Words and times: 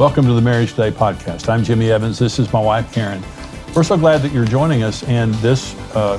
Welcome 0.00 0.24
to 0.28 0.32
the 0.32 0.40
Marriage 0.40 0.70
Today 0.70 0.90
podcast. 0.90 1.50
I'm 1.50 1.62
Jimmy 1.62 1.90
Evans. 1.90 2.18
This 2.18 2.38
is 2.38 2.50
my 2.54 2.58
wife, 2.58 2.90
Karen. 2.90 3.22
We're 3.76 3.82
so 3.82 3.98
glad 3.98 4.22
that 4.22 4.32
you're 4.32 4.46
joining 4.46 4.82
us 4.82 5.02
in 5.02 5.30
this 5.42 5.74
uh, 5.94 6.16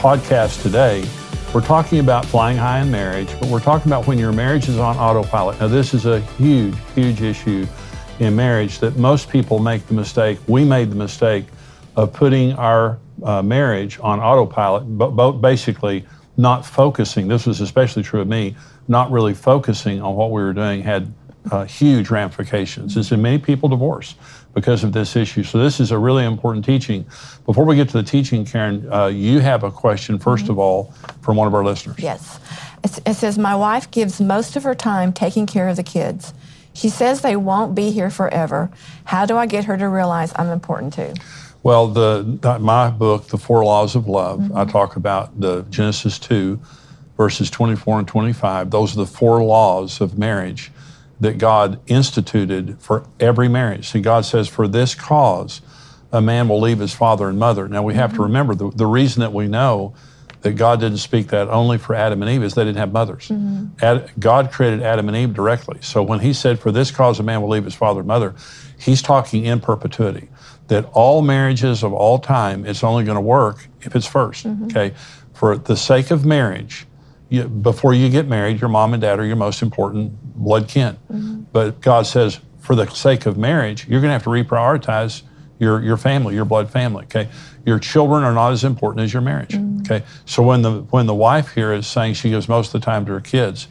podcast 0.00 0.62
today. 0.62 1.08
We're 1.54 1.60
talking 1.60 2.00
about 2.00 2.26
flying 2.26 2.56
high 2.56 2.80
in 2.80 2.90
marriage, 2.90 3.28
but 3.38 3.48
we're 3.48 3.60
talking 3.60 3.88
about 3.88 4.08
when 4.08 4.18
your 4.18 4.32
marriage 4.32 4.68
is 4.68 4.78
on 4.78 4.96
autopilot. 4.96 5.60
Now, 5.60 5.68
this 5.68 5.94
is 5.94 6.06
a 6.06 6.20
huge, 6.38 6.74
huge 6.96 7.22
issue 7.22 7.68
in 8.18 8.34
marriage 8.34 8.80
that 8.80 8.96
most 8.96 9.28
people 9.28 9.60
make 9.60 9.86
the 9.86 9.94
mistake. 9.94 10.40
We 10.48 10.64
made 10.64 10.90
the 10.90 10.96
mistake 10.96 11.44
of 11.94 12.12
putting 12.12 12.54
our 12.54 12.98
uh, 13.22 13.42
marriage 13.42 14.00
on 14.00 14.18
autopilot, 14.18 14.98
but 14.98 15.34
basically 15.34 16.04
not 16.36 16.66
focusing. 16.66 17.28
This 17.28 17.46
was 17.46 17.60
especially 17.60 18.02
true 18.02 18.22
of 18.22 18.26
me, 18.26 18.56
not 18.88 19.08
really 19.12 19.34
focusing 19.34 20.02
on 20.02 20.16
what 20.16 20.32
we 20.32 20.42
were 20.42 20.52
doing 20.52 20.82
had 20.82 21.14
uh, 21.50 21.64
huge 21.64 22.10
ramifications. 22.10 22.96
And 22.96 23.04
so 23.04 23.16
many 23.16 23.38
people 23.38 23.68
divorce 23.68 24.14
because 24.54 24.84
of 24.84 24.92
this 24.92 25.16
issue. 25.16 25.42
So 25.42 25.58
this 25.58 25.80
is 25.80 25.90
a 25.90 25.98
really 25.98 26.24
important 26.24 26.64
teaching. 26.64 27.04
Before 27.46 27.64
we 27.64 27.76
get 27.76 27.88
to 27.90 27.98
the 27.98 28.02
teaching, 28.02 28.44
Karen, 28.44 28.90
uh, 28.92 29.06
you 29.06 29.38
have 29.40 29.62
a 29.62 29.70
question, 29.70 30.18
1st 30.18 30.22
mm-hmm. 30.22 30.50
of 30.50 30.58
all, 30.58 30.84
from 31.22 31.36
one 31.36 31.46
of 31.46 31.54
our 31.54 31.64
listeners. 31.64 31.98
Yes. 31.98 32.40
It 32.82 33.14
says, 33.14 33.38
My 33.38 33.54
wife 33.54 33.90
gives 33.90 34.20
most 34.20 34.56
of 34.56 34.62
her 34.64 34.74
time 34.74 35.12
taking 35.12 35.46
care 35.46 35.68
of 35.68 35.76
the 35.76 35.82
kids. 35.82 36.34
She 36.72 36.88
says 36.88 37.20
they 37.20 37.36
won't 37.36 37.74
be 37.74 37.90
here 37.90 38.10
forever. 38.10 38.70
How 39.04 39.26
do 39.26 39.36
I 39.36 39.46
get 39.46 39.64
her 39.64 39.76
to 39.76 39.88
realize 39.88 40.32
I'm 40.36 40.48
important 40.48 40.94
too? 40.94 41.12
Well, 41.62 41.88
the 41.88 42.58
my 42.60 42.88
book, 42.88 43.28
The 43.28 43.36
Four 43.36 43.64
Laws 43.64 43.96
of 43.96 44.06
Love, 44.08 44.40
mm-hmm. 44.40 44.56
I 44.56 44.64
talk 44.64 44.96
about 44.96 45.38
the 45.38 45.62
Genesis 45.68 46.18
2, 46.18 46.58
verses 47.18 47.50
24 47.50 47.98
and 47.98 48.08
25. 48.08 48.70
Those 48.70 48.94
are 48.94 48.96
the 48.96 49.06
four 49.06 49.42
laws 49.42 50.00
of 50.00 50.16
marriage 50.16 50.72
that 51.20 51.38
God 51.38 51.80
instituted 51.86 52.80
for 52.80 53.06
every 53.20 53.48
marriage. 53.48 53.90
See, 53.90 54.00
God 54.00 54.24
says, 54.24 54.48
for 54.48 54.66
this 54.66 54.94
cause, 54.94 55.60
a 56.12 56.20
man 56.20 56.48
will 56.48 56.60
leave 56.60 56.78
his 56.78 56.92
father 56.92 57.28
and 57.28 57.38
mother. 57.38 57.68
Now, 57.68 57.82
we 57.82 57.94
have 57.94 58.10
mm-hmm. 58.10 58.16
to 58.16 58.22
remember 58.22 58.54
the, 58.54 58.70
the 58.70 58.86
reason 58.86 59.20
that 59.20 59.32
we 59.32 59.46
know 59.46 59.94
that 60.40 60.52
God 60.52 60.80
didn't 60.80 60.98
speak 60.98 61.28
that 61.28 61.48
only 61.48 61.76
for 61.76 61.94
Adam 61.94 62.22
and 62.22 62.30
Eve 62.30 62.42
is 62.42 62.54
they 62.54 62.64
didn't 62.64 62.78
have 62.78 62.92
mothers. 62.92 63.28
Mm-hmm. 63.28 63.84
Ad, 63.84 64.10
God 64.18 64.50
created 64.50 64.82
Adam 64.82 65.08
and 65.08 65.16
Eve 65.16 65.34
directly. 65.34 65.78
So 65.82 66.02
when 66.02 66.20
he 66.20 66.32
said, 66.32 66.58
for 66.58 66.72
this 66.72 66.90
cause, 66.90 67.20
a 67.20 67.22
man 67.22 67.42
will 67.42 67.50
leave 67.50 67.64
his 67.64 67.74
father 67.74 68.00
and 68.00 68.08
mother, 68.08 68.34
he's 68.78 69.02
talking 69.02 69.44
in 69.44 69.60
perpetuity. 69.60 70.28
That 70.68 70.86
all 70.92 71.20
marriages 71.20 71.82
of 71.82 71.92
all 71.92 72.18
time, 72.18 72.64
it's 72.64 72.82
only 72.82 73.04
going 73.04 73.16
to 73.16 73.20
work 73.20 73.68
if 73.82 73.94
it's 73.94 74.08
1st 74.08 74.46
mm-hmm. 74.46 74.64
Okay? 74.66 74.94
For 75.34 75.58
the 75.58 75.76
sake 75.76 76.10
of 76.10 76.24
marriage, 76.24 76.86
you, 77.30 77.44
before 77.44 77.94
you 77.94 78.10
get 78.10 78.26
married, 78.26 78.60
your 78.60 78.68
mom 78.68 78.92
and 78.92 79.00
dad 79.00 79.18
are 79.18 79.24
your 79.24 79.36
most 79.36 79.62
important 79.62 80.12
blood 80.34 80.68
kin. 80.68 80.98
Mm-hmm. 81.10 81.42
But 81.52 81.80
God 81.80 82.06
says, 82.06 82.40
for 82.58 82.74
the 82.74 82.86
sake 82.86 83.24
of 83.24 83.38
marriage, 83.38 83.88
you're 83.88 84.00
going 84.00 84.10
to 84.10 84.12
have 84.12 84.24
to 84.24 84.30
reprioritize 84.30 85.22
your, 85.58 85.82
your 85.82 85.96
family, 85.96 86.34
your 86.34 86.44
blood 86.44 86.70
family. 86.70 87.04
Okay, 87.04 87.28
your 87.64 87.78
children 87.78 88.24
are 88.24 88.34
not 88.34 88.52
as 88.52 88.64
important 88.64 89.04
as 89.04 89.12
your 89.12 89.22
marriage. 89.22 89.50
Mm-hmm. 89.50 89.80
Okay, 89.80 90.04
so 90.24 90.42
when 90.42 90.62
the 90.62 90.80
when 90.90 91.06
the 91.06 91.14
wife 91.14 91.54
here 91.54 91.72
is 91.72 91.86
saying 91.86 92.14
she 92.14 92.30
gives 92.30 92.48
most 92.48 92.74
of 92.74 92.80
the 92.80 92.84
time 92.84 93.06
to 93.06 93.12
her 93.12 93.20
kids, 93.20 93.68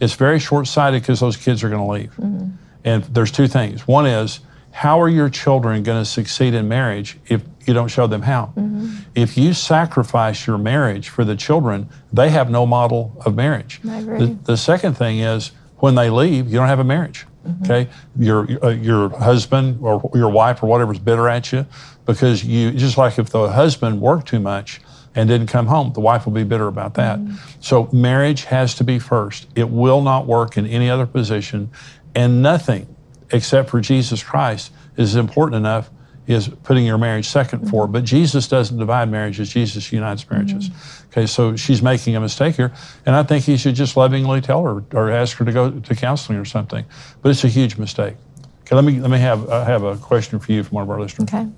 it's 0.00 0.14
very 0.14 0.38
short 0.38 0.66
sighted 0.66 1.02
because 1.02 1.20
those 1.20 1.36
kids 1.36 1.64
are 1.64 1.68
going 1.68 1.82
to 1.82 1.92
leave. 1.92 2.14
Mm-hmm. 2.16 2.50
And 2.84 3.04
there's 3.04 3.32
two 3.32 3.48
things. 3.48 3.86
One 3.86 4.06
is 4.06 4.40
how 4.70 5.00
are 5.00 5.08
your 5.08 5.28
children 5.28 5.82
going 5.82 6.00
to 6.02 6.08
succeed 6.08 6.54
in 6.54 6.68
marriage 6.68 7.18
if 7.26 7.42
you 7.68 7.74
don't 7.74 7.88
show 7.88 8.06
them 8.06 8.22
how? 8.22 8.52
Mm-hmm. 8.56 8.96
If 9.14 9.36
you 9.36 9.52
sacrifice 9.52 10.46
your 10.46 10.58
marriage 10.58 11.08
for 11.10 11.24
the 11.24 11.36
children, 11.36 11.88
they 12.12 12.30
have 12.30 12.50
no 12.50 12.66
model 12.66 13.16
of 13.24 13.36
marriage. 13.36 13.80
The, 13.82 14.38
the 14.44 14.56
second 14.56 14.94
thing 14.94 15.18
is 15.20 15.52
when 15.78 15.94
they 15.94 16.10
leave, 16.10 16.48
you 16.48 16.54
don't 16.54 16.68
have 16.68 16.80
a 16.80 16.84
marriage. 16.84 17.26
Mm-hmm. 17.46 17.64
Okay, 17.64 17.90
your 18.18 18.64
uh, 18.64 18.70
your 18.70 19.10
husband 19.10 19.78
or 19.80 20.10
your 20.12 20.28
wife 20.28 20.62
or 20.62 20.66
whatever 20.66 20.92
is 20.92 20.98
bitter 20.98 21.28
at 21.28 21.52
you 21.52 21.66
because 22.04 22.44
you 22.44 22.72
just 22.72 22.98
like 22.98 23.18
if 23.18 23.30
the 23.30 23.48
husband 23.50 24.00
worked 24.00 24.28
too 24.28 24.40
much 24.40 24.80
and 25.14 25.28
didn't 25.28 25.46
come 25.46 25.66
home, 25.66 25.92
the 25.92 26.00
wife 26.00 26.26
will 26.26 26.32
be 26.32 26.44
bitter 26.44 26.66
about 26.66 26.94
that. 26.94 27.18
Mm-hmm. 27.18 27.36
So 27.60 27.88
marriage 27.92 28.44
has 28.44 28.74
to 28.74 28.84
be 28.84 28.98
first. 28.98 29.46
It 29.54 29.70
will 29.70 30.02
not 30.02 30.26
work 30.26 30.58
in 30.58 30.66
any 30.66 30.90
other 30.90 31.06
position, 31.06 31.70
and 32.14 32.42
nothing 32.42 32.94
except 33.30 33.70
for 33.70 33.80
Jesus 33.80 34.22
Christ 34.22 34.72
is 34.96 35.14
important 35.14 35.56
enough 35.56 35.90
is 36.28 36.48
putting 36.48 36.84
your 36.84 36.98
marriage 36.98 37.26
2nd 37.26 37.60
mm-hmm. 37.60 37.68
for. 37.68 37.88
But 37.88 38.04
Jesus 38.04 38.46
doesn't 38.46 38.78
divide 38.78 39.10
marriages, 39.10 39.48
Jesus 39.48 39.90
unites 39.90 40.28
marriages. 40.30 40.68
Mm-hmm. 40.68 41.08
Okay, 41.08 41.26
so 41.26 41.56
she's 41.56 41.82
making 41.82 42.14
a 42.16 42.20
mistake 42.20 42.54
here. 42.54 42.72
And 43.06 43.16
I 43.16 43.22
think 43.22 43.44
he 43.44 43.56
should 43.56 43.74
just 43.74 43.96
lovingly 43.96 44.42
tell 44.42 44.62
her 44.62 44.84
or 44.92 45.10
ask 45.10 45.38
her 45.38 45.44
to 45.46 45.52
go 45.52 45.70
to 45.70 45.94
counseling 45.94 46.38
or 46.38 46.44
something. 46.44 46.84
But 47.22 47.30
it's 47.30 47.44
a 47.44 47.48
huge 47.48 47.78
mistake. 47.78 48.16
Okay, 48.62 48.76
let 48.76 48.84
me 48.84 49.00
let 49.00 49.10
me 49.10 49.18
have 49.18 49.48
uh, 49.48 49.64
have 49.64 49.82
a 49.82 49.96
question 49.96 50.38
for 50.38 50.52
you 50.52 50.62
from 50.62 50.74
one 50.74 50.82
of 50.82 50.90
our 50.90 51.00
listeners. 51.00 51.32
Okay. 51.32 51.48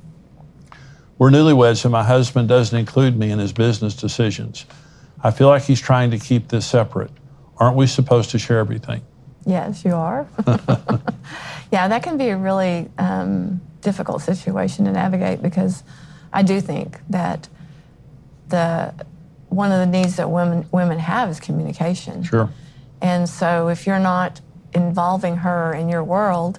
We're 1.19 1.31
newlyweds 1.31 1.85
and 1.85 1.93
my 1.93 2.05
husband 2.05 2.49
doesn't 2.49 2.79
include 2.79 3.19
me 3.19 3.31
in 3.31 3.41
his 3.41 3.53
business 3.53 3.95
decisions. 3.95 4.65
I 5.23 5.33
feel 5.33 5.49
like 5.49 5.65
he's 5.65 5.81
trying 5.81 6.13
to 6.13 6.19
keep 6.19 6.49
this 6.49 6.65
separate. 6.65 7.11
Aren't 7.59 7.77
we 7.77 7.87
supposed 7.89 8.31
to 8.31 8.39
share 8.39 8.59
everything? 8.59 9.03
Yes, 9.45 9.85
you 9.85 9.95
are. 9.95 10.29
yeah, 11.73 11.89
that 11.89 12.03
can 12.03 12.17
be 12.17 12.29
a 12.29 12.37
really 12.37 12.91
um, 12.99 13.61
difficult 13.81 14.23
situation 14.23 14.85
to 14.87 14.93
navigate 14.93 15.43
because 15.43 15.83
I 16.33 16.43
do 16.43 16.61
think 16.61 17.01
that 17.11 17.49
the 18.49 18.95
one 19.49 19.73
of 19.73 19.79
the 19.79 19.87
needs 19.87 20.17
that 20.17 20.31
women 20.31 20.67
women 20.73 20.99
have 20.99 21.31
is 21.31 21.41
communication. 21.41 22.23
Sure. 22.23 22.51
And 23.01 23.29
so 23.29 23.69
if 23.69 23.87
you're 23.87 23.99
not 24.01 24.41
involving 24.73 25.37
her 25.37 25.73
in 25.73 25.89
your 25.89 26.05
world, 26.05 26.59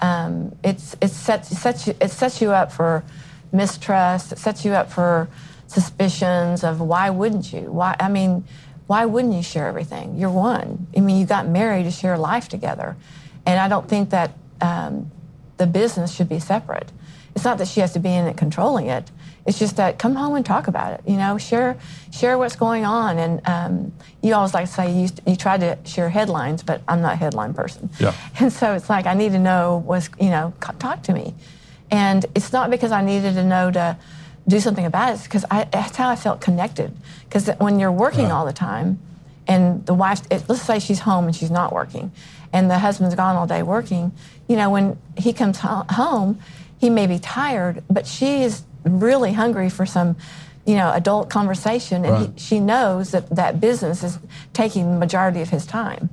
um, 0.00 0.54
it's 0.62 0.96
it 1.00 1.08
sets 1.08 1.48
sets 1.58 1.86
you, 1.86 1.94
it 2.00 2.10
sets 2.10 2.40
you 2.40 2.52
up 2.52 2.72
for 2.72 3.04
mistrust. 3.52 4.32
It 4.32 4.38
sets 4.38 4.64
you 4.64 4.72
up 4.72 4.90
for 4.90 5.28
suspicions 5.66 6.62
of 6.64 6.80
why 6.80 7.10
wouldn't 7.10 7.52
you? 7.52 7.62
Why 7.62 7.96
I 7.98 8.08
mean 8.08 8.44
why 8.86 9.06
wouldn't 9.06 9.34
you 9.34 9.42
share 9.42 9.66
everything? 9.66 10.16
You're 10.18 10.30
one. 10.30 10.86
I 10.94 11.00
mean, 11.00 11.18
you 11.18 11.24
got 11.24 11.48
married 11.48 11.84
to 11.84 11.90
share 11.90 12.18
life 12.18 12.48
together. 12.48 12.96
And 13.46 13.60
I 13.60 13.68
don't 13.68 13.88
think 13.88 14.10
that 14.10 14.32
um, 14.60 15.10
the 15.56 15.66
business 15.66 16.14
should 16.14 16.28
be 16.28 16.40
separate. 16.40 16.90
It's 17.34 17.44
not 17.44 17.58
that 17.58 17.68
she 17.68 17.80
has 17.80 17.92
to 17.92 17.98
be 17.98 18.10
in 18.10 18.26
it 18.26 18.36
controlling 18.36 18.86
it. 18.86 19.10
It's 19.46 19.58
just 19.58 19.76
that 19.76 19.98
come 19.98 20.14
home 20.14 20.36
and 20.36 20.46
talk 20.46 20.68
about 20.68 20.94
it. 20.94 21.02
You 21.06 21.16
know, 21.16 21.36
share 21.36 21.76
share 22.10 22.38
what's 22.38 22.56
going 22.56 22.84
on. 22.84 23.18
And 23.18 23.46
um, 23.46 23.92
you 24.22 24.34
always 24.34 24.54
like 24.54 24.66
to 24.66 24.72
say 24.72 24.92
you, 24.92 25.08
you 25.26 25.36
try 25.36 25.58
to 25.58 25.76
share 25.84 26.08
headlines, 26.08 26.62
but 26.62 26.80
I'm 26.88 27.02
not 27.02 27.14
a 27.14 27.16
headline 27.16 27.52
person. 27.52 27.90
Yeah. 27.98 28.14
And 28.40 28.52
so 28.52 28.74
it's 28.74 28.88
like 28.88 29.06
I 29.06 29.14
need 29.14 29.32
to 29.32 29.38
know 29.38 29.82
what's 29.84 30.08
you 30.18 30.30
know 30.30 30.54
talk 30.78 31.02
to 31.02 31.12
me, 31.12 31.34
and 31.90 32.24
it's 32.34 32.52
not 32.52 32.70
because 32.70 32.92
I 32.92 33.02
needed 33.02 33.34
to 33.34 33.44
know 33.44 33.70
to 33.70 33.98
do 34.48 34.60
something 34.60 34.86
about 34.86 35.10
it. 35.10 35.14
It's 35.14 35.24
because 35.24 35.44
that's 35.50 35.96
how 35.96 36.08
I 36.08 36.16
felt 36.16 36.40
connected. 36.40 36.96
Because 37.24 37.48
when 37.58 37.78
you're 37.78 37.92
working 37.92 38.30
all 38.30 38.46
the 38.46 38.52
time, 38.52 38.98
and 39.46 39.84
the 39.86 39.94
wife, 39.94 40.22
it, 40.30 40.44
let's 40.48 40.62
say 40.62 40.78
she's 40.78 41.00
home 41.00 41.26
and 41.26 41.36
she's 41.36 41.50
not 41.50 41.72
working, 41.72 42.12
and 42.54 42.70
the 42.70 42.78
husband's 42.78 43.16
gone 43.16 43.36
all 43.36 43.46
day 43.46 43.62
working, 43.62 44.12
you 44.48 44.56
know, 44.56 44.70
when 44.70 44.96
he 45.18 45.32
comes 45.32 45.58
home, 45.58 46.38
he 46.78 46.88
may 46.88 47.06
be 47.06 47.18
tired, 47.18 47.82
but 47.90 48.06
she 48.06 48.42
is 48.42 48.62
really 48.84 49.32
hungry 49.32 49.68
for 49.68 49.84
some, 49.86 50.16
you 50.64 50.76
know, 50.76 50.92
adult 50.92 51.28
conversation, 51.28 52.04
and 52.04 52.14
right. 52.14 52.30
he, 52.34 52.38
she 52.38 52.60
knows 52.60 53.10
that 53.10 53.28
that 53.34 53.60
business 53.60 54.02
is 54.02 54.18
taking 54.52 54.92
the 54.92 54.98
majority 54.98 55.42
of 55.42 55.50
his 55.50 55.66
time. 55.66 56.08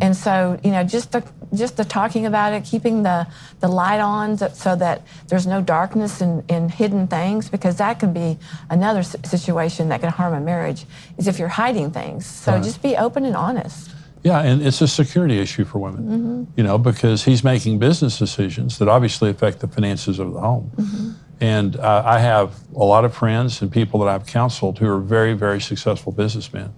And 0.00 0.16
so, 0.16 0.58
you 0.64 0.72
know, 0.72 0.82
just 0.82 1.12
the 1.12 1.22
just 1.54 1.76
the 1.76 1.84
talking 1.84 2.26
about 2.26 2.52
it, 2.52 2.64
keeping 2.64 3.04
the 3.04 3.28
the 3.60 3.68
light 3.68 4.00
on 4.00 4.36
so 4.36 4.74
that 4.74 5.02
there's 5.28 5.46
no 5.46 5.62
darkness 5.62 6.20
and, 6.20 6.42
and 6.50 6.68
hidden 6.68 7.06
things, 7.06 7.48
because 7.48 7.76
that 7.76 8.00
can 8.00 8.12
be 8.12 8.36
another 8.68 9.04
situation 9.04 9.90
that 9.90 10.00
can 10.00 10.10
harm 10.10 10.34
a 10.34 10.40
marriage. 10.40 10.84
Is 11.16 11.28
if 11.28 11.38
you're 11.38 11.56
hiding 11.62 11.92
things. 11.92 12.26
So 12.26 12.52
right. 12.52 12.64
just 12.64 12.82
be 12.82 12.96
open 12.96 13.24
and 13.24 13.36
honest. 13.36 13.93
Yeah, 14.24 14.40
and 14.40 14.66
it's 14.66 14.80
a 14.80 14.88
security 14.88 15.38
issue 15.38 15.66
for 15.66 15.78
women, 15.78 16.02
mm-hmm. 16.02 16.44
you 16.56 16.64
know, 16.64 16.78
because 16.78 17.24
he's 17.24 17.44
making 17.44 17.78
business 17.78 18.18
decisions 18.18 18.78
that 18.78 18.88
obviously 18.88 19.28
affect 19.28 19.60
the 19.60 19.68
finances 19.68 20.18
of 20.18 20.32
the 20.32 20.40
home. 20.40 20.72
Mm-hmm. 20.76 21.10
And 21.40 21.76
uh, 21.76 22.02
I 22.06 22.18
have 22.20 22.54
a 22.74 22.84
lot 22.84 23.04
of 23.04 23.14
friends 23.14 23.60
and 23.60 23.70
people 23.70 24.00
that 24.00 24.08
I've 24.08 24.26
counseled 24.26 24.78
who 24.78 24.88
are 24.88 24.98
very, 24.98 25.34
very 25.34 25.60
successful 25.60 26.10
businessmen. 26.10 26.72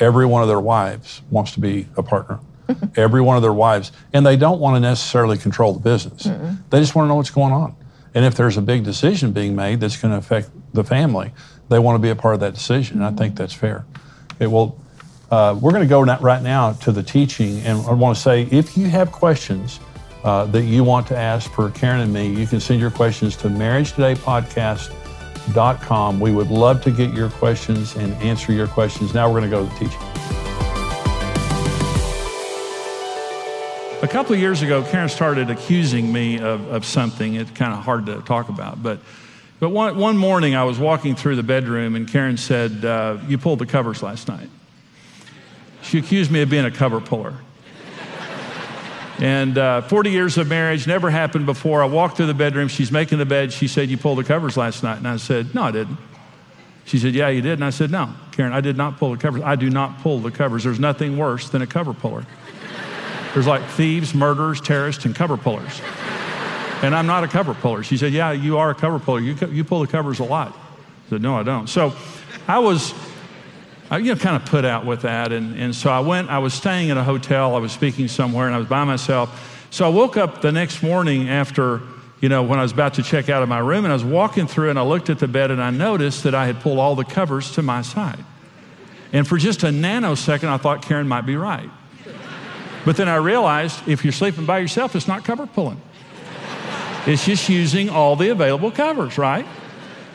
Every 0.00 0.26
one 0.26 0.42
of 0.42 0.48
their 0.48 0.58
wives 0.58 1.22
wants 1.30 1.52
to 1.52 1.60
be 1.60 1.86
a 1.96 2.02
partner. 2.02 2.40
Every 2.96 3.20
one 3.20 3.36
of 3.36 3.42
their 3.42 3.52
wives, 3.52 3.92
and 4.12 4.26
they 4.26 4.36
don't 4.36 4.58
want 4.58 4.74
to 4.74 4.80
necessarily 4.80 5.38
control 5.38 5.72
the 5.72 5.80
business. 5.80 6.24
Mm-hmm. 6.24 6.54
They 6.70 6.80
just 6.80 6.96
want 6.96 7.04
to 7.04 7.08
know 7.08 7.16
what's 7.16 7.30
going 7.30 7.52
on. 7.52 7.76
And 8.14 8.24
if 8.24 8.34
there's 8.34 8.56
a 8.56 8.62
big 8.62 8.82
decision 8.82 9.32
being 9.32 9.54
made 9.54 9.78
that's 9.78 9.96
going 9.96 10.10
to 10.10 10.18
affect 10.18 10.50
the 10.74 10.82
family, 10.82 11.32
they 11.68 11.78
want 11.78 11.94
to 11.94 12.00
be 12.00 12.10
a 12.10 12.16
part 12.16 12.34
of 12.34 12.40
that 12.40 12.54
decision. 12.54 13.02
And 13.02 13.06
I 13.06 13.16
think 13.16 13.36
that's 13.36 13.54
fair. 13.54 13.86
It 14.40 14.48
will 14.48 14.80
uh, 15.30 15.56
we're 15.60 15.70
going 15.70 15.82
to 15.82 15.88
go 15.88 16.02
right 16.02 16.42
now 16.42 16.72
to 16.72 16.90
the 16.90 17.02
teaching, 17.02 17.60
and 17.60 17.86
I 17.86 17.92
want 17.92 18.16
to 18.16 18.22
say 18.22 18.48
if 18.50 18.76
you 18.76 18.88
have 18.88 19.12
questions 19.12 19.78
uh, 20.24 20.46
that 20.46 20.64
you 20.64 20.82
want 20.84 21.06
to 21.06 21.16
ask 21.16 21.50
for 21.52 21.70
Karen 21.70 22.00
and 22.00 22.12
me, 22.12 22.28
you 22.28 22.46
can 22.46 22.60
send 22.60 22.78
your 22.80 22.90
questions 22.90 23.36
to 23.36 23.48
marriagetodaypodcast.com. 23.48 26.20
We 26.20 26.32
would 26.32 26.50
love 26.50 26.82
to 26.82 26.90
get 26.90 27.14
your 27.14 27.30
questions 27.30 27.96
and 27.96 28.12
answer 28.14 28.52
your 28.52 28.66
questions. 28.66 29.14
Now 29.14 29.30
we're 29.30 29.38
going 29.40 29.50
to 29.50 29.56
go 29.56 29.64
to 29.64 29.72
the 29.72 29.78
teaching. 29.78 30.00
A 34.02 34.08
couple 34.08 34.34
of 34.34 34.40
years 34.40 34.62
ago, 34.62 34.82
Karen 34.82 35.08
started 35.08 35.48
accusing 35.50 36.12
me 36.12 36.40
of, 36.40 36.66
of 36.68 36.84
something. 36.84 37.34
It's 37.34 37.52
kind 37.52 37.72
of 37.72 37.84
hard 37.84 38.06
to 38.06 38.20
talk 38.22 38.48
about. 38.48 38.82
But, 38.82 38.98
but 39.60 39.68
one, 39.68 39.96
one 39.96 40.16
morning, 40.16 40.56
I 40.56 40.64
was 40.64 40.76
walking 40.78 41.14
through 41.14 41.36
the 41.36 41.42
bedroom, 41.42 41.94
and 41.94 42.08
Karen 42.08 42.36
said, 42.36 42.84
uh, 42.84 43.18
You 43.28 43.38
pulled 43.38 43.60
the 43.60 43.66
covers 43.66 44.02
last 44.02 44.26
night. 44.26 44.48
She 45.90 45.98
accused 45.98 46.30
me 46.30 46.40
of 46.40 46.48
being 46.48 46.64
a 46.64 46.70
cover 46.70 47.00
puller. 47.00 47.34
And 49.18 49.58
uh, 49.58 49.82
40 49.82 50.10
years 50.10 50.38
of 50.38 50.46
marriage, 50.46 50.86
never 50.86 51.10
happened 51.10 51.46
before. 51.46 51.82
I 51.82 51.86
walked 51.86 52.16
through 52.16 52.26
the 52.28 52.34
bedroom. 52.34 52.68
She's 52.68 52.92
making 52.92 53.18
the 53.18 53.26
bed. 53.26 53.52
She 53.52 53.66
said, 53.66 53.88
You 53.88 53.98
pulled 53.98 54.18
the 54.18 54.24
covers 54.24 54.56
last 54.56 54.84
night. 54.84 54.98
And 54.98 55.08
I 55.08 55.16
said, 55.16 55.52
No, 55.52 55.64
I 55.64 55.72
didn't. 55.72 55.98
She 56.84 57.00
said, 57.00 57.12
Yeah, 57.12 57.28
you 57.28 57.42
did. 57.42 57.54
And 57.54 57.64
I 57.64 57.70
said, 57.70 57.90
No, 57.90 58.14
Karen, 58.30 58.52
I 58.52 58.60
did 58.60 58.76
not 58.76 58.98
pull 58.98 59.10
the 59.10 59.16
covers. 59.16 59.42
I 59.42 59.56
do 59.56 59.68
not 59.68 59.98
pull 59.98 60.20
the 60.20 60.30
covers. 60.30 60.62
There's 60.62 60.78
nothing 60.78 61.18
worse 61.18 61.50
than 61.50 61.60
a 61.60 61.66
cover 61.66 61.92
puller. 61.92 62.24
There's 63.34 63.48
like 63.48 63.64
thieves, 63.70 64.14
murderers, 64.14 64.60
terrorists, 64.60 65.04
and 65.06 65.14
cover 65.14 65.36
pullers. 65.36 65.82
And 66.84 66.94
I'm 66.94 67.08
not 67.08 67.24
a 67.24 67.28
cover 67.28 67.52
puller. 67.52 67.82
She 67.82 67.96
said, 67.96 68.12
Yeah, 68.12 68.30
you 68.30 68.58
are 68.58 68.70
a 68.70 68.76
cover 68.76 69.00
puller. 69.00 69.18
You, 69.18 69.34
you 69.48 69.64
pull 69.64 69.80
the 69.80 69.88
covers 69.88 70.20
a 70.20 70.24
lot. 70.24 70.52
I 70.52 71.10
said, 71.10 71.20
No, 71.20 71.34
I 71.36 71.42
don't. 71.42 71.66
So 71.66 71.94
I 72.46 72.60
was, 72.60 72.94
I, 73.90 73.98
you 73.98 74.14
know, 74.14 74.20
kind 74.20 74.36
of 74.36 74.48
put 74.48 74.64
out 74.64 74.86
with 74.86 75.02
that. 75.02 75.32
And, 75.32 75.58
and 75.58 75.74
so 75.74 75.90
I 75.90 76.00
went, 76.00 76.30
I 76.30 76.38
was 76.38 76.54
staying 76.54 76.90
in 76.90 76.96
a 76.96 77.02
hotel, 77.02 77.56
I 77.56 77.58
was 77.58 77.72
speaking 77.72 78.06
somewhere, 78.06 78.46
and 78.46 78.54
I 78.54 78.58
was 78.58 78.68
by 78.68 78.84
myself. 78.84 79.66
So 79.70 79.84
I 79.84 79.88
woke 79.88 80.16
up 80.16 80.42
the 80.42 80.52
next 80.52 80.82
morning 80.82 81.28
after, 81.28 81.80
you 82.20 82.28
know, 82.28 82.42
when 82.42 82.58
I 82.58 82.62
was 82.62 82.72
about 82.72 82.94
to 82.94 83.02
check 83.02 83.28
out 83.28 83.42
of 83.42 83.48
my 83.48 83.58
room, 83.58 83.84
and 83.84 83.92
I 83.92 83.94
was 83.94 84.04
walking 84.04 84.46
through 84.46 84.70
and 84.70 84.78
I 84.78 84.82
looked 84.82 85.10
at 85.10 85.18
the 85.18 85.28
bed 85.28 85.50
and 85.50 85.60
I 85.60 85.70
noticed 85.70 86.22
that 86.22 86.34
I 86.34 86.46
had 86.46 86.60
pulled 86.60 86.78
all 86.78 86.94
the 86.94 87.04
covers 87.04 87.52
to 87.52 87.62
my 87.62 87.82
side. 87.82 88.24
And 89.12 89.26
for 89.26 89.38
just 89.38 89.64
a 89.64 89.68
nanosecond, 89.68 90.48
I 90.48 90.56
thought 90.56 90.82
Karen 90.82 91.08
might 91.08 91.26
be 91.26 91.36
right. 91.36 91.68
But 92.84 92.96
then 92.96 93.08
I 93.08 93.16
realized 93.16 93.86
if 93.88 94.04
you're 94.04 94.12
sleeping 94.12 94.46
by 94.46 94.60
yourself, 94.60 94.94
it's 94.94 95.08
not 95.08 95.24
cover 95.24 95.46
pulling. 95.46 95.80
It's 97.06 97.24
just 97.24 97.48
using 97.48 97.90
all 97.90 98.14
the 98.14 98.28
available 98.28 98.70
covers, 98.70 99.18
right? 99.18 99.46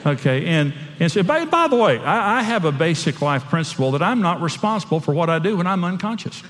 Okay, 0.06 0.46
and, 0.46 0.74
and 1.00 1.12
so, 1.12 1.24
by, 1.24 1.46
by 1.46 1.68
the 1.68 1.76
way, 1.76 2.00
I, 2.00 2.40
I 2.40 2.44
have 2.44 2.66
a 2.66 2.72
basic 2.72 3.22
life 3.22 3.46
principle 3.46 3.92
that 3.92 4.02
I'm 4.02 4.22
not 4.22 4.42
responsible 4.42 5.00
for 5.00 5.14
what 5.14 5.30
I 5.30 5.40
do 5.40 5.58
when 5.58 5.68
I'm 5.68 5.84
unconscious. 5.84 6.42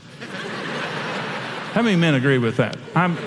How 1.74 1.82
many 1.82 1.96
men 1.96 2.14
agree 2.14 2.38
with 2.38 2.58
that? 2.58 2.78
I'm, 2.96 3.18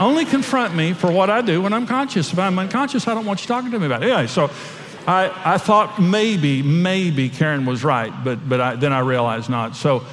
only 0.00 0.24
confront 0.24 0.74
me 0.74 0.94
for 0.94 1.12
what 1.12 1.28
I 1.28 1.42
do 1.42 1.60
when 1.60 1.72
I'm 1.74 1.86
conscious. 1.86 2.32
If 2.32 2.38
I'm 2.38 2.58
unconscious, 2.58 3.06
I 3.06 3.14
don't 3.14 3.26
want 3.26 3.42
you 3.42 3.46
talking 3.46 3.70
to 3.70 3.78
me 3.78 3.86
about 3.86 4.02
it. 4.02 4.06
Anyway, 4.06 4.26
so 4.28 4.50
I, 5.06 5.30
I 5.44 5.58
thought 5.58 6.00
maybe, 6.00 6.62
maybe 6.62 7.28
Karen 7.28 7.66
was 7.66 7.84
right, 7.84 8.12
but, 8.24 8.48
but 8.48 8.60
I, 8.60 8.76
then 8.76 8.92
I 8.92 9.00
realized 9.00 9.50
not. 9.50 9.76
So 9.76 10.04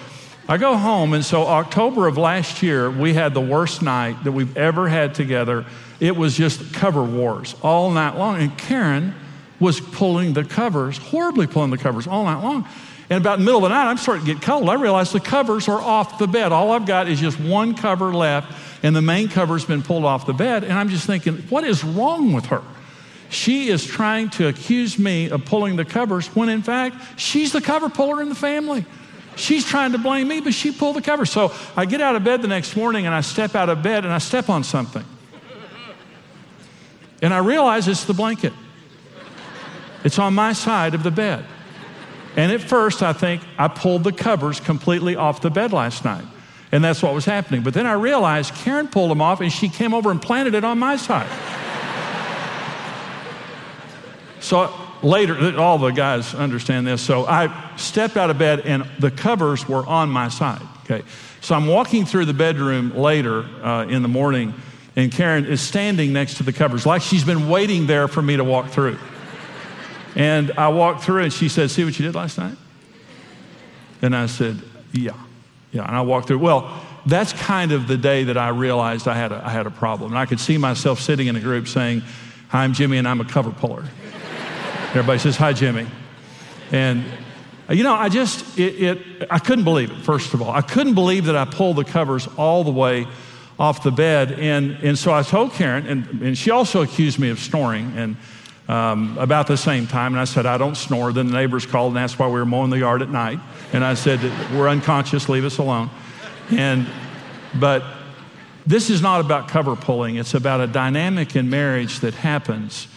I 0.48 0.58
go 0.58 0.76
home, 0.76 1.14
and 1.14 1.24
so 1.24 1.48
October 1.48 2.08
of 2.08 2.18
last 2.18 2.62
year, 2.62 2.92
we 2.92 3.14
had 3.14 3.34
the 3.34 3.42
worst 3.42 3.82
night 3.82 4.24
that 4.26 4.34
we've 4.34 4.56
ever 4.58 4.90
had 4.90 5.16
together. 5.16 5.66
It 6.00 6.16
was 6.16 6.36
just 6.36 6.74
cover 6.74 7.04
wars 7.04 7.56
all 7.62 7.90
night 7.92 8.18
long. 8.18 8.42
And 8.42 8.58
Karen 8.58 9.16
was 9.60 9.80
pulling 9.80 10.34
the 10.34 10.44
covers, 10.44 10.98
horribly 10.98 11.48
pulling 11.48 11.72
the 11.72 11.78
covers 11.78 12.08
all 12.08 12.24
night 12.24 12.42
long. 12.42 12.68
And 13.10 13.20
about 13.22 13.40
the 13.40 13.46
middle 13.46 13.64
of 13.64 13.70
the 13.70 13.70
night, 13.70 13.90
I'm 13.90 13.98
starting 13.98 14.26
to 14.26 14.34
get 14.34 14.42
cold. 14.42 14.70
I 14.70 14.74
realize 14.74 15.14
the 15.14 15.20
covers 15.20 15.68
are 15.68 15.80
off 15.80 16.20
the 16.20 16.28
bed. 16.28 16.52
All 16.52 16.72
I've 16.72 16.86
got 16.86 17.08
is 17.08 17.20
just 17.20 17.40
one 17.40 17.74
cover 17.74 18.14
left, 18.14 18.54
and 18.84 18.96
the 18.96 19.02
main 19.02 19.30
cover's 19.30 19.64
been 19.64 19.82
pulled 19.82 20.04
off 20.04 20.26
the 20.26 20.34
bed. 20.34 20.64
And 20.64 20.74
I'm 20.74 20.90
just 20.90 21.08
thinking, 21.08 21.38
what 21.50 21.64
is 21.64 21.84
wrong 21.84 22.34
with 22.34 22.48
her? 22.48 22.62
She 23.30 23.70
is 23.70 23.86
trying 23.86 24.30
to 24.32 24.48
accuse 24.48 24.98
me 24.98 25.30
of 25.30 25.46
pulling 25.46 25.76
the 25.76 25.86
covers 25.86 26.28
when 26.36 26.50
in 26.50 26.62
fact 26.62 27.20
she's 27.20 27.52
the 27.52 27.62
cover 27.62 27.90
puller 27.90 28.22
in 28.22 28.30
the 28.30 28.36
family. 28.36 28.86
She's 29.36 29.66
trying 29.66 29.92
to 29.92 29.98
blame 29.98 30.28
me, 30.30 30.40
but 30.40 30.54
she 30.54 30.72
pulled 30.72 30.96
the 30.96 31.02
cover. 31.02 31.26
So 31.26 31.54
I 31.76 31.86
get 31.86 32.02
out 32.02 32.16
of 32.16 32.24
bed 32.24 32.42
the 32.42 32.48
next 32.48 32.76
morning 32.76 33.06
and 33.06 33.14
I 33.14 33.22
step 33.22 33.54
out 33.54 33.70
of 33.70 33.84
bed 33.84 34.04
and 34.04 34.14
I 34.14 34.18
step 34.18 34.50
on 34.50 34.64
something. 34.64 35.04
And 37.22 37.34
I 37.34 37.40
realize 37.40 37.88
it's 37.88 38.06
the 38.06 38.14
blanket. 38.14 38.54
It's 40.04 40.20
on 40.20 40.34
my 40.34 40.54
side 40.54 40.94
of 40.94 41.04
the 41.04 41.12
bed. 41.12 41.46
And 42.36 42.52
at 42.52 42.62
first, 42.62 43.02
I 43.02 43.14
think 43.14 43.42
I 43.58 43.68
pulled 43.68 44.04
the 44.04 44.12
covers 44.12 44.60
completely 44.60 45.16
off 45.16 45.42
the 45.42 45.50
bed 45.50 45.74
last 45.74 46.06
night. 46.06 46.26
And 46.72 46.84
that's 46.84 47.02
what 47.02 47.14
was 47.14 47.26
happening. 47.26 47.64
But 47.64 47.74
then 47.74 47.86
I 47.86 47.94
realized 47.94 48.54
Karen 48.54 48.88
pulled 48.88 49.10
them 49.10 49.22
off 49.22 49.42
and 49.42 49.52
she 49.52 49.70
came 49.70 49.94
over 49.94 50.12
and 50.12 50.22
planted 50.22 50.54
it 50.54 50.64
on 50.64 50.78
my 50.78 50.98
side. 50.98 51.30
so 54.40 54.72
later, 55.02 55.58
all 55.58 55.78
the 55.78 55.92
guys 55.92 56.36
understand 56.36 56.86
this. 56.86 57.02
So 57.02 57.26
I 57.26 57.76
stepped 57.78 58.18
out 58.18 58.30
of 58.30 58.38
bed 58.38 58.62
and 58.62 58.86
the 59.00 59.12
covers 59.12 59.68
were 59.68 59.86
on 59.86 60.10
my 60.10 60.30
side. 60.30 60.62
Okay. 60.84 61.04
So 61.42 61.56
I'm 61.56 61.68
walking 61.68 62.06
through 62.06 62.26
the 62.26 62.34
bedroom 62.34 62.96
later 62.96 63.44
uh, 63.64 63.86
in 63.86 64.02
the 64.02 64.08
morning, 64.08 64.54
and 64.96 65.12
Karen 65.12 65.46
is 65.46 65.62
standing 65.62 66.14
next 66.14 66.38
to 66.38 66.44
the 66.44 66.54
covers, 66.54 66.86
like 66.86 67.02
she's 67.02 67.24
been 67.24 67.50
waiting 67.50 67.88
there 67.88 68.08
for 68.08 68.22
me 68.22 68.38
to 68.38 68.44
walk 68.44 68.70
through. 68.70 68.98
And 70.18 70.52
I 70.58 70.70
walked 70.70 71.04
through, 71.04 71.22
and 71.22 71.32
she 71.32 71.48
said, 71.48 71.70
See 71.70 71.86
what 71.86 71.98
you 71.98 72.04
did 72.04 72.16
last 72.16 72.40
night? 72.40 72.58
And 74.02 74.16
I 74.16 74.26
said, 74.26 74.60
Yeah. 74.92 75.12
Yeah. 75.72 75.86
And 75.86 75.96
I 75.96 76.02
walked 76.02 76.28
through. 76.28 76.40
Well, 76.40 76.84
that's 77.06 77.34
kind 77.34 77.72
of 77.72 77.88
the 77.88 77.98
day 77.98 78.24
that 78.24 78.36
I 78.36 78.50
realized 78.50 79.08
I 79.08 79.14
had 79.14 79.32
a, 79.32 79.46
I 79.46 79.52
had 79.52 79.68
a 79.68 79.72
problem. 79.72 80.12
And 80.12 80.20
I 80.20 80.26
could 80.26 80.40
see 80.40 80.58
myself 80.58 81.00
sitting 81.00 81.28
in 81.28 81.36
a 81.36 81.40
group 81.40 81.68
saying, 81.68 82.02
Hi, 82.50 82.64
I'm 82.64 82.74
Jimmy, 82.74 82.98
and 82.98 83.08
I'm 83.08 83.22
a 83.22 83.26
cover 83.26 83.52
puller. 83.52 83.86
Everybody 84.90 85.20
says, 85.20 85.38
Hi, 85.38 85.54
Jimmy. 85.54 85.86
And, 86.72 87.06
you 87.70 87.84
know, 87.84 87.94
I 87.94 88.10
just, 88.10 88.58
it, 88.58 88.82
it, 88.82 89.28
I 89.30 89.38
couldn't 89.38 89.66
believe 89.66 89.92
it, 89.92 89.98
first 89.98 90.34
of 90.34 90.42
all. 90.42 90.50
I 90.50 90.62
couldn't 90.62 90.96
believe 90.96 91.26
that 91.26 91.36
I 91.36 91.46
pulled 91.46 91.76
the 91.76 91.86
covers 91.86 92.28
all 92.38 92.64
the 92.64 92.72
way 92.72 93.06
off 93.60 93.84
the 93.84 93.92
bed. 93.92 94.32
And, 94.32 94.72
and 94.84 94.98
so 94.98 95.14
I 95.14 95.22
told 95.22 95.54
Karen, 95.54 95.86
and, 95.86 96.22
and 96.24 96.36
she 96.36 96.50
also 96.50 96.82
accused 96.82 97.20
me 97.20 97.30
of 97.30 97.38
snoring. 97.38 97.94
And 97.96 98.18
um, 98.68 99.18
about 99.18 99.48
the 99.48 99.58
same 99.58 99.88
time, 99.88 100.14
and 100.14 100.20
I 100.20 100.26
said, 100.26 100.46
I 100.46 100.58
don't 100.58 100.76
snore. 100.76 101.14
Then 101.14 101.28
the 101.28 101.34
neighbors 101.34 101.66
called 101.66 101.94
and 101.94 102.00
asked 102.00 102.20
why 102.20 102.28
we 102.28 102.34
were 102.34 102.46
mowing 102.46 102.70
the 102.70 102.80
yard 102.80 103.02
at 103.02 103.10
night. 103.10 103.40
And 103.72 103.84
I 103.84 103.94
said, 103.94 104.22
We're 104.52 104.68
unconscious, 104.68 105.30
leave 105.30 105.46
us 105.46 105.58
alone. 105.58 105.90
And, 106.52 106.88
but 107.60 107.84
this 108.66 108.90
is 108.90 109.02
not 109.02 109.22
about 109.22 109.48
cover 109.48 109.76
pulling, 109.76 110.18
it's 110.18 110.34
about 110.34 110.60
a 110.60 110.68
dynamic 110.68 111.36
in 111.36 111.50
marriage 111.50 112.02
that 112.02 112.14
happens 112.14 112.88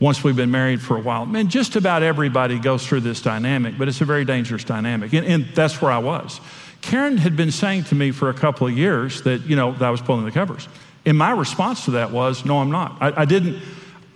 once 0.00 0.24
we've 0.24 0.34
been 0.34 0.50
married 0.50 0.82
for 0.82 0.96
a 0.96 1.00
while. 1.00 1.24
Man, 1.26 1.48
just 1.48 1.76
about 1.76 2.02
everybody 2.02 2.58
goes 2.58 2.84
through 2.84 3.00
this 3.00 3.22
dynamic, 3.22 3.78
but 3.78 3.86
it's 3.86 4.00
a 4.00 4.04
very 4.04 4.24
dangerous 4.24 4.64
dynamic. 4.64 5.12
And, 5.12 5.24
and, 5.24 5.46
that's 5.54 5.80
where 5.80 5.92
I 5.92 5.98
was. 5.98 6.40
Karen 6.80 7.18
had 7.18 7.36
been 7.36 7.52
saying 7.52 7.84
to 7.84 7.94
me 7.94 8.10
for 8.10 8.28
a 8.28 8.34
couple 8.34 8.66
of 8.66 8.76
years 8.76 9.22
that, 9.22 9.42
you 9.42 9.54
know, 9.54 9.72
that 9.72 9.82
I 9.82 9.90
was 9.90 10.00
pulling 10.00 10.24
the 10.24 10.32
covers. 10.32 10.66
And 11.06 11.16
my 11.16 11.30
response 11.30 11.84
to 11.84 11.92
that 11.92 12.10
was, 12.10 12.44
no, 12.44 12.58
I'm 12.58 12.72
not. 12.72 12.96
I, 13.00 13.22
I 13.22 13.24
didn't. 13.24 13.62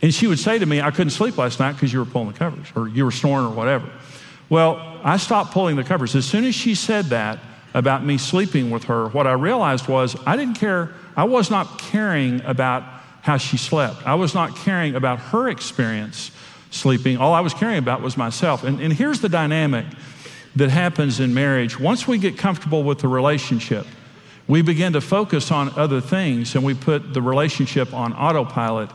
And 0.03 0.12
she 0.12 0.26
would 0.26 0.38
say 0.38 0.59
to 0.59 0.67
me, 0.67 0.81
I 0.81 0.91
couldn't 0.91 1.11
sleep 1.11 1.38
last 1.38 1.59
night 1.59 1.73
because 1.73 1.93
you 1.93 1.99
were 1.99 2.05
pulling 2.05 2.33
the 2.33 2.38
covers 2.38 2.67
or 2.75 2.88
you 2.88 3.05
were 3.05 3.11
snoring 3.11 3.47
or 3.47 3.55
whatever. 3.55 3.91
Well, 4.49 5.00
I 5.03 5.17
stopped 5.17 5.53
pulling 5.53 5.76
the 5.76 5.85
covers. 5.85 6.15
As 6.15 6.26
soon 6.26 6.45
as 6.45 6.55
she 6.55 6.75
said 6.75 7.07
that 7.07 7.38
about 7.75 8.05
me 8.05 8.19
sleeping 8.19 8.71
with 8.71 8.85
her, 8.85 9.09
what 9.09 9.26
I 9.26 9.33
realized 9.33 9.88
was 9.88 10.17
I 10.26 10.37
didn't 10.37 10.55
care. 10.55 10.93
I 11.17 11.25
was 11.25 11.50
not 11.50 11.79
caring 11.79 12.43
about 12.43 12.85
how 13.23 13.38
she 13.38 13.57
slept. 13.57 14.07
I 14.07 14.15
was 14.15 14.35
not 14.35 14.55
caring 14.57 14.95
about 14.95 15.19
her 15.19 15.49
experience 15.49 16.31
sleeping. 16.71 17.17
All 17.17 17.33
I 17.33 17.41
was 17.41 17.55
caring 17.55 17.79
about 17.79 18.03
was 18.03 18.17
myself. 18.17 18.62
And, 18.62 18.81
and 18.81 18.93
here's 18.93 19.21
the 19.21 19.29
dynamic 19.29 19.87
that 20.55 20.71
happens 20.71 21.21
in 21.21 21.35
marriage. 21.35 21.79
Once 21.79 22.07
we 22.07 22.19
get 22.19 22.38
comfortable 22.38 22.85
with 22.85 23.00
the 23.00 23.09
relationship, 23.09 23.87
we 24.49 24.62
begin 24.62 24.93
to 24.93 25.00
focus 25.00 25.50
on 25.50 25.76
other 25.76 26.00
things 26.00 26.55
and 26.55 26.65
we 26.65 26.75
put 26.75 27.12
the 27.12 27.21
relationship 27.21 27.93
on 27.93 28.12
autopilot. 28.12 28.91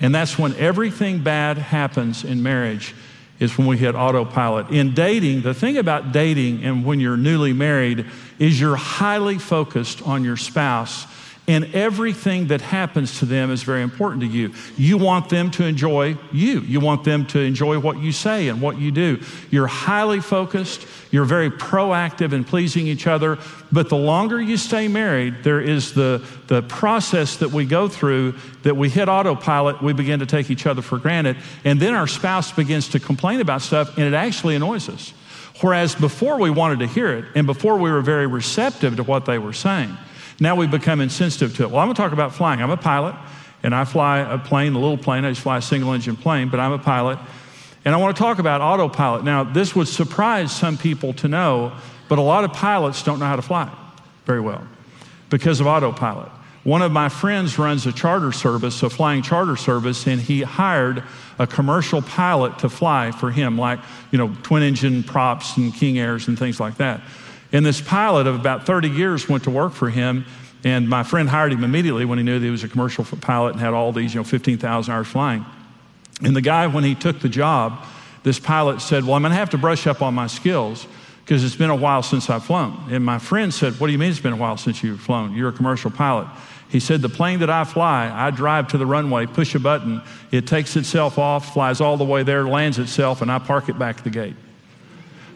And 0.00 0.14
that's 0.14 0.38
when 0.38 0.54
everything 0.56 1.22
bad 1.22 1.58
happens 1.58 2.24
in 2.24 2.42
marriage 2.42 2.94
is 3.40 3.56
when 3.56 3.66
we 3.66 3.76
hit 3.76 3.94
autopilot. 3.94 4.70
In 4.70 4.94
dating, 4.94 5.42
the 5.42 5.54
thing 5.54 5.76
about 5.76 6.12
dating 6.12 6.64
and 6.64 6.84
when 6.84 7.00
you're 7.00 7.16
newly 7.16 7.52
married 7.52 8.06
is 8.38 8.60
you're 8.60 8.76
highly 8.76 9.38
focused 9.38 10.02
on 10.02 10.24
your 10.24 10.36
spouse 10.36 11.06
and 11.48 11.74
everything 11.74 12.48
that 12.48 12.60
happens 12.60 13.20
to 13.20 13.24
them 13.24 13.50
is 13.50 13.62
very 13.62 13.82
important 13.82 14.20
to 14.20 14.28
you. 14.28 14.52
You 14.76 14.98
want 14.98 15.30
them 15.30 15.50
to 15.52 15.64
enjoy 15.64 16.18
you. 16.30 16.60
You 16.60 16.78
want 16.78 17.04
them 17.04 17.26
to 17.28 17.40
enjoy 17.40 17.78
what 17.78 17.98
you 17.98 18.12
say 18.12 18.48
and 18.48 18.60
what 18.60 18.78
you 18.78 18.90
do. 18.90 19.22
You're 19.50 19.66
highly 19.66 20.20
focused. 20.20 20.86
You're 21.10 21.24
very 21.24 21.50
proactive 21.50 22.34
in 22.34 22.44
pleasing 22.44 22.86
each 22.86 23.06
other. 23.06 23.38
But 23.72 23.88
the 23.88 23.96
longer 23.96 24.38
you 24.38 24.58
stay 24.58 24.88
married, 24.88 25.42
there 25.42 25.60
is 25.60 25.94
the, 25.94 26.22
the 26.48 26.62
process 26.62 27.38
that 27.38 27.50
we 27.50 27.64
go 27.64 27.88
through 27.88 28.34
that 28.62 28.76
we 28.76 28.90
hit 28.90 29.08
autopilot, 29.08 29.82
we 29.82 29.94
begin 29.94 30.20
to 30.20 30.26
take 30.26 30.50
each 30.50 30.66
other 30.66 30.82
for 30.82 30.98
granted. 30.98 31.38
And 31.64 31.80
then 31.80 31.94
our 31.94 32.06
spouse 32.06 32.52
begins 32.52 32.88
to 32.90 33.00
complain 33.00 33.40
about 33.40 33.62
stuff, 33.62 33.96
and 33.96 34.06
it 34.06 34.12
actually 34.12 34.54
annoys 34.54 34.90
us. 34.90 35.14
Whereas 35.62 35.94
before 35.94 36.38
we 36.38 36.50
wanted 36.50 36.80
to 36.80 36.86
hear 36.86 37.10
it, 37.16 37.24
and 37.34 37.46
before 37.46 37.78
we 37.78 37.90
were 37.90 38.02
very 38.02 38.26
receptive 38.26 38.96
to 38.96 39.02
what 39.02 39.24
they 39.24 39.38
were 39.38 39.54
saying, 39.54 39.96
now 40.40 40.54
we 40.54 40.66
become 40.66 41.00
insensitive 41.00 41.56
to 41.56 41.64
it. 41.64 41.70
Well, 41.70 41.80
I'm 41.80 41.86
going 41.88 41.96
to 41.96 42.02
talk 42.02 42.12
about 42.12 42.34
flying. 42.34 42.62
I'm 42.62 42.70
a 42.70 42.76
pilot, 42.76 43.14
and 43.62 43.74
I 43.74 43.84
fly 43.84 44.18
a 44.18 44.38
plane, 44.38 44.74
a 44.74 44.78
little 44.78 44.98
plane. 44.98 45.24
I 45.24 45.30
just 45.30 45.40
fly 45.42 45.58
a 45.58 45.62
single 45.62 45.92
engine 45.92 46.16
plane, 46.16 46.48
but 46.48 46.60
I'm 46.60 46.72
a 46.72 46.78
pilot. 46.78 47.18
And 47.84 47.94
I 47.94 47.98
want 47.98 48.16
to 48.16 48.22
talk 48.22 48.38
about 48.38 48.60
autopilot. 48.60 49.24
Now, 49.24 49.44
this 49.44 49.74
would 49.74 49.88
surprise 49.88 50.54
some 50.54 50.76
people 50.76 51.12
to 51.14 51.28
know, 51.28 51.72
but 52.08 52.18
a 52.18 52.22
lot 52.22 52.44
of 52.44 52.52
pilots 52.52 53.02
don't 53.02 53.18
know 53.18 53.26
how 53.26 53.36
to 53.36 53.42
fly 53.42 53.70
very 54.26 54.40
well. 54.40 54.66
because 55.30 55.60
of 55.60 55.66
autopilot. 55.66 56.30
One 56.64 56.82
of 56.82 56.92
my 56.92 57.08
friends 57.08 57.58
runs 57.58 57.86
a 57.86 57.92
charter 57.92 58.32
service, 58.32 58.82
a 58.82 58.90
flying 58.90 59.22
charter 59.22 59.56
service, 59.56 60.06
and 60.06 60.20
he 60.20 60.42
hired 60.42 61.02
a 61.38 61.46
commercial 61.46 62.02
pilot 62.02 62.58
to 62.60 62.68
fly 62.68 63.10
for 63.10 63.30
him, 63.30 63.56
like, 63.56 63.78
you 64.10 64.18
know, 64.18 64.34
twin 64.42 64.62
engine 64.62 65.02
props 65.02 65.56
and 65.56 65.72
King 65.72 65.98
Airs 65.98 66.28
and 66.28 66.38
things 66.38 66.60
like 66.60 66.76
that. 66.76 67.00
And 67.52 67.64
this 67.64 67.80
pilot 67.80 68.26
of 68.26 68.34
about 68.34 68.66
30 68.66 68.88
years 68.88 69.28
went 69.28 69.44
to 69.44 69.50
work 69.50 69.72
for 69.72 69.88
him, 69.88 70.26
and 70.64 70.88
my 70.88 71.02
friend 71.02 71.28
hired 71.28 71.52
him 71.52 71.64
immediately 71.64 72.04
when 72.04 72.18
he 72.18 72.24
knew 72.24 72.38
that 72.38 72.44
he 72.44 72.50
was 72.50 72.64
a 72.64 72.68
commercial 72.68 73.04
pilot 73.04 73.52
and 73.52 73.60
had 73.60 73.74
all 73.74 73.92
these, 73.92 74.14
you 74.14 74.20
know, 74.20 74.24
15,000 74.24 74.92
hours 74.92 75.06
flying. 75.06 75.46
And 76.22 76.34
the 76.34 76.40
guy, 76.40 76.66
when 76.66 76.84
he 76.84 76.94
took 76.94 77.20
the 77.20 77.28
job, 77.28 77.84
this 78.22 78.38
pilot 78.38 78.80
said, 78.80 79.04
Well, 79.04 79.14
I'm 79.14 79.22
going 79.22 79.30
to 79.30 79.36
have 79.36 79.50
to 79.50 79.58
brush 79.58 79.86
up 79.86 80.02
on 80.02 80.14
my 80.14 80.26
skills 80.26 80.86
because 81.24 81.44
it's 81.44 81.56
been 81.56 81.70
a 81.70 81.76
while 81.76 82.02
since 82.02 82.28
I've 82.28 82.44
flown. 82.44 82.88
And 82.90 83.04
my 83.04 83.18
friend 83.18 83.54
said, 83.54 83.78
What 83.78 83.86
do 83.86 83.92
you 83.92 83.98
mean 83.98 84.10
it's 84.10 84.20
been 84.20 84.32
a 84.32 84.36
while 84.36 84.56
since 84.56 84.82
you've 84.82 85.00
flown? 85.00 85.34
You're 85.34 85.50
a 85.50 85.52
commercial 85.52 85.90
pilot. 85.90 86.26
He 86.68 86.80
said, 86.80 87.00
The 87.02 87.08
plane 87.08 87.38
that 87.38 87.50
I 87.50 87.64
fly, 87.64 88.10
I 88.12 88.30
drive 88.30 88.68
to 88.68 88.78
the 88.78 88.86
runway, 88.86 89.26
push 89.26 89.54
a 89.54 89.60
button, 89.60 90.02
it 90.32 90.46
takes 90.46 90.76
itself 90.76 91.18
off, 91.18 91.54
flies 91.54 91.80
all 91.80 91.96
the 91.96 92.04
way 92.04 92.24
there, 92.24 92.46
lands 92.46 92.78
itself, 92.78 93.22
and 93.22 93.30
I 93.30 93.38
park 93.38 93.68
it 93.68 93.78
back 93.78 93.98
at 93.98 94.04
the 94.04 94.10
gate. 94.10 94.34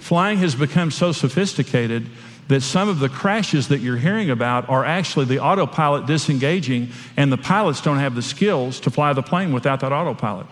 Flying 0.02 0.38
has 0.38 0.56
become 0.56 0.90
so 0.90 1.12
sophisticated 1.12 2.08
that 2.48 2.60
some 2.62 2.88
of 2.88 2.98
the 2.98 3.08
crashes 3.08 3.68
that 3.68 3.78
you're 3.78 3.96
hearing 3.96 4.30
about 4.30 4.68
are 4.68 4.84
actually 4.84 5.26
the 5.26 5.38
autopilot 5.38 6.06
disengaging, 6.06 6.88
and 7.16 7.30
the 7.30 7.36
pilots 7.36 7.80
don't 7.80 7.98
have 7.98 8.16
the 8.16 8.20
skills 8.20 8.80
to 8.80 8.90
fly 8.90 9.12
the 9.12 9.22
plane 9.22 9.52
without 9.52 9.78
that 9.78 9.92
autopilot. 9.92 10.48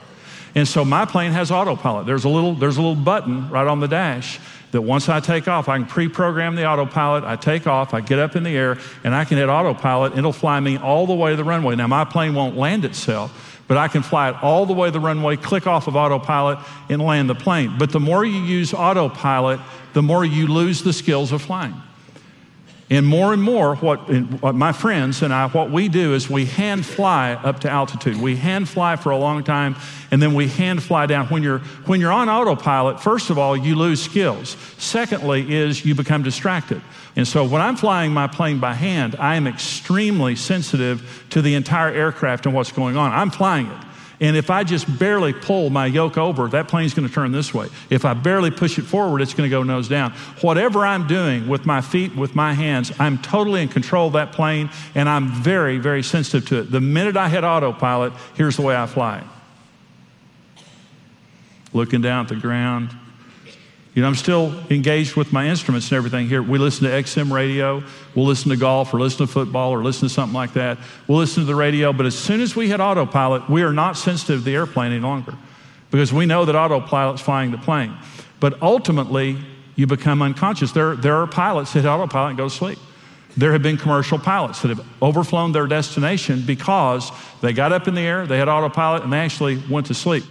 And 0.54 0.68
so 0.68 0.84
my 0.84 1.04
plane 1.04 1.32
has 1.32 1.50
autopilot. 1.50 2.06
There's 2.06 2.24
a 2.24 2.28
little, 2.28 2.54
there's 2.54 2.76
a 2.76 2.80
little 2.80 3.02
button 3.02 3.50
right 3.50 3.66
on 3.66 3.80
the 3.80 3.88
dash 3.88 4.38
that 4.70 4.82
once 4.82 5.08
I 5.08 5.18
take 5.18 5.48
off, 5.48 5.68
I 5.68 5.78
can 5.78 5.86
pre 5.86 6.08
program 6.08 6.54
the 6.54 6.64
autopilot. 6.64 7.24
I 7.24 7.34
take 7.34 7.66
off, 7.66 7.92
I 7.92 8.02
get 8.02 8.20
up 8.20 8.36
in 8.36 8.44
the 8.44 8.56
air, 8.56 8.78
and 9.02 9.16
I 9.16 9.24
can 9.24 9.36
hit 9.36 9.48
autopilot. 9.48 10.16
It'll 10.16 10.32
fly 10.32 10.60
me 10.60 10.78
all 10.78 11.08
the 11.08 11.14
way 11.14 11.30
to 11.32 11.36
the 11.36 11.42
runway. 11.42 11.74
Now, 11.74 11.88
my 11.88 12.04
plane 12.04 12.34
won't 12.34 12.56
land 12.56 12.84
itself, 12.84 13.59
but 13.70 13.78
I 13.78 13.86
can 13.86 14.02
fly 14.02 14.30
it 14.30 14.42
all 14.42 14.66
the 14.66 14.72
way 14.72 14.90
the 14.90 14.98
runway, 14.98 15.36
click 15.36 15.68
off 15.68 15.86
of 15.86 15.94
autopilot, 15.94 16.58
and 16.88 17.00
land 17.00 17.30
the 17.30 17.36
plane. 17.36 17.76
But 17.78 17.92
the 17.92 18.00
more 18.00 18.24
you 18.24 18.42
use 18.42 18.74
autopilot, 18.74 19.60
the 19.92 20.02
more 20.02 20.24
you 20.24 20.48
lose 20.48 20.82
the 20.82 20.92
skills 20.92 21.30
of 21.30 21.40
flying. 21.40 21.80
And 22.92 23.06
more 23.06 23.32
and 23.32 23.40
more, 23.40 23.76
what, 23.76 23.98
what, 24.42 24.56
my 24.56 24.72
friends 24.72 25.22
and 25.22 25.32
I, 25.32 25.46
what 25.46 25.70
we 25.70 25.88
do 25.88 26.12
is 26.12 26.28
we 26.28 26.44
hand 26.44 26.84
fly 26.84 27.34
up 27.34 27.60
to 27.60 27.70
altitude. 27.70 28.20
We 28.20 28.34
hand 28.34 28.68
fly 28.68 28.96
for 28.96 29.10
a 29.10 29.16
long 29.16 29.44
time, 29.44 29.76
and 30.10 30.20
then 30.20 30.34
we 30.34 30.48
hand 30.48 30.82
fly 30.82 31.06
down. 31.06 31.28
When 31.28 31.44
you're, 31.44 31.60
when 31.86 32.00
you're 32.00 32.10
on 32.10 32.28
autopilot, 32.28 33.00
first 33.00 33.30
of 33.30 33.38
all, 33.38 33.56
you 33.56 33.76
lose 33.76 34.02
skills. 34.02 34.56
Secondly, 34.76 35.54
is 35.54 35.84
you 35.84 35.94
become 35.94 36.24
distracted. 36.24 36.82
And 37.14 37.28
so 37.28 37.44
when 37.44 37.62
I'm 37.62 37.76
flying 37.76 38.12
my 38.12 38.26
plane 38.26 38.58
by 38.58 38.74
hand, 38.74 39.14
I 39.20 39.36
am 39.36 39.46
extremely 39.46 40.34
sensitive 40.34 41.26
to 41.30 41.40
the 41.42 41.54
entire 41.54 41.92
aircraft 41.92 42.46
and 42.46 42.54
what's 42.56 42.72
going 42.72 42.96
on. 42.96 43.12
I'm 43.12 43.30
flying 43.30 43.66
it. 43.66 43.78
And 44.20 44.36
if 44.36 44.50
I 44.50 44.64
just 44.64 44.98
barely 44.98 45.32
pull 45.32 45.70
my 45.70 45.86
yoke 45.86 46.18
over, 46.18 46.46
that 46.48 46.68
plane's 46.68 46.92
going 46.92 47.08
to 47.08 47.12
turn 47.12 47.32
this 47.32 47.54
way. 47.54 47.68
If 47.88 48.04
I 48.04 48.12
barely 48.12 48.50
push 48.50 48.78
it 48.78 48.82
forward, 48.82 49.22
it's 49.22 49.32
going 49.32 49.48
to 49.48 49.50
go 49.50 49.62
nose 49.62 49.88
down. 49.88 50.12
Whatever 50.42 50.84
I'm 50.84 51.06
doing 51.06 51.48
with 51.48 51.64
my 51.64 51.80
feet, 51.80 52.14
with 52.14 52.34
my 52.34 52.52
hands, 52.52 52.92
I'm 52.98 53.16
totally 53.18 53.62
in 53.62 53.68
control 53.68 54.08
of 54.08 54.12
that 54.12 54.32
plane, 54.32 54.68
and 54.94 55.08
I'm 55.08 55.28
very, 55.28 55.78
very 55.78 56.02
sensitive 56.02 56.46
to 56.50 56.58
it. 56.60 56.70
The 56.70 56.80
minute 56.80 57.16
I 57.16 57.30
hit 57.30 57.44
autopilot, 57.44 58.12
here's 58.34 58.56
the 58.56 58.62
way 58.62 58.76
I 58.76 58.86
fly 58.86 59.24
looking 61.72 62.00
down 62.00 62.24
at 62.24 62.28
the 62.28 62.36
ground, 62.36 62.90
you 63.94 64.02
know, 64.02 64.08
I'm 64.08 64.14
still 64.14 64.54
engaged 64.70 65.16
with 65.16 65.32
my 65.32 65.48
instruments 65.48 65.88
and 65.90 65.96
everything 65.96 66.28
here. 66.28 66.42
We 66.42 66.58
listen 66.58 66.84
to 66.84 66.90
XM 66.90 67.32
radio, 67.32 67.82
we'll 68.14 68.26
listen 68.26 68.50
to 68.50 68.56
golf, 68.56 68.94
or 68.94 69.00
listen 69.00 69.26
to 69.26 69.32
football, 69.32 69.72
or 69.72 69.82
listen 69.82 70.08
to 70.08 70.14
something 70.14 70.34
like 70.34 70.52
that. 70.52 70.78
We'll 71.08 71.18
listen 71.18 71.42
to 71.42 71.46
the 71.46 71.56
radio, 71.56 71.92
but 71.92 72.06
as 72.06 72.16
soon 72.16 72.40
as 72.40 72.54
we 72.54 72.68
hit 72.68 72.80
autopilot, 72.80 73.50
we 73.50 73.62
are 73.62 73.72
not 73.72 73.96
sensitive 73.96 74.40
to 74.40 74.44
the 74.44 74.54
airplane 74.54 74.92
any 74.92 75.00
longer 75.00 75.34
because 75.90 76.12
we 76.12 76.24
know 76.24 76.44
that 76.44 76.54
autopilot's 76.54 77.20
flying 77.20 77.50
the 77.50 77.58
plane. 77.58 77.96
But 78.38 78.62
ultimately, 78.62 79.38
you 79.74 79.86
become 79.86 80.22
unconscious. 80.22 80.70
There, 80.72 80.94
there 80.94 81.16
are 81.16 81.26
pilots 81.26 81.72
that 81.72 81.80
hit 81.80 81.88
autopilot 81.88 82.30
and 82.30 82.38
go 82.38 82.48
to 82.48 82.54
sleep. 82.54 82.78
There 83.36 83.52
have 83.52 83.62
been 83.62 83.76
commercial 83.76 84.18
pilots 84.18 84.62
that 84.62 84.68
have 84.68 84.86
overflown 85.02 85.52
their 85.52 85.66
destination 85.66 86.42
because 86.46 87.10
they 87.40 87.52
got 87.52 87.72
up 87.72 87.88
in 87.88 87.94
the 87.94 88.00
air, 88.00 88.26
they 88.26 88.38
had 88.38 88.48
autopilot, 88.48 89.02
and 89.02 89.12
they 89.12 89.18
actually 89.18 89.62
went 89.68 89.86
to 89.86 89.94
sleep. 89.94 90.24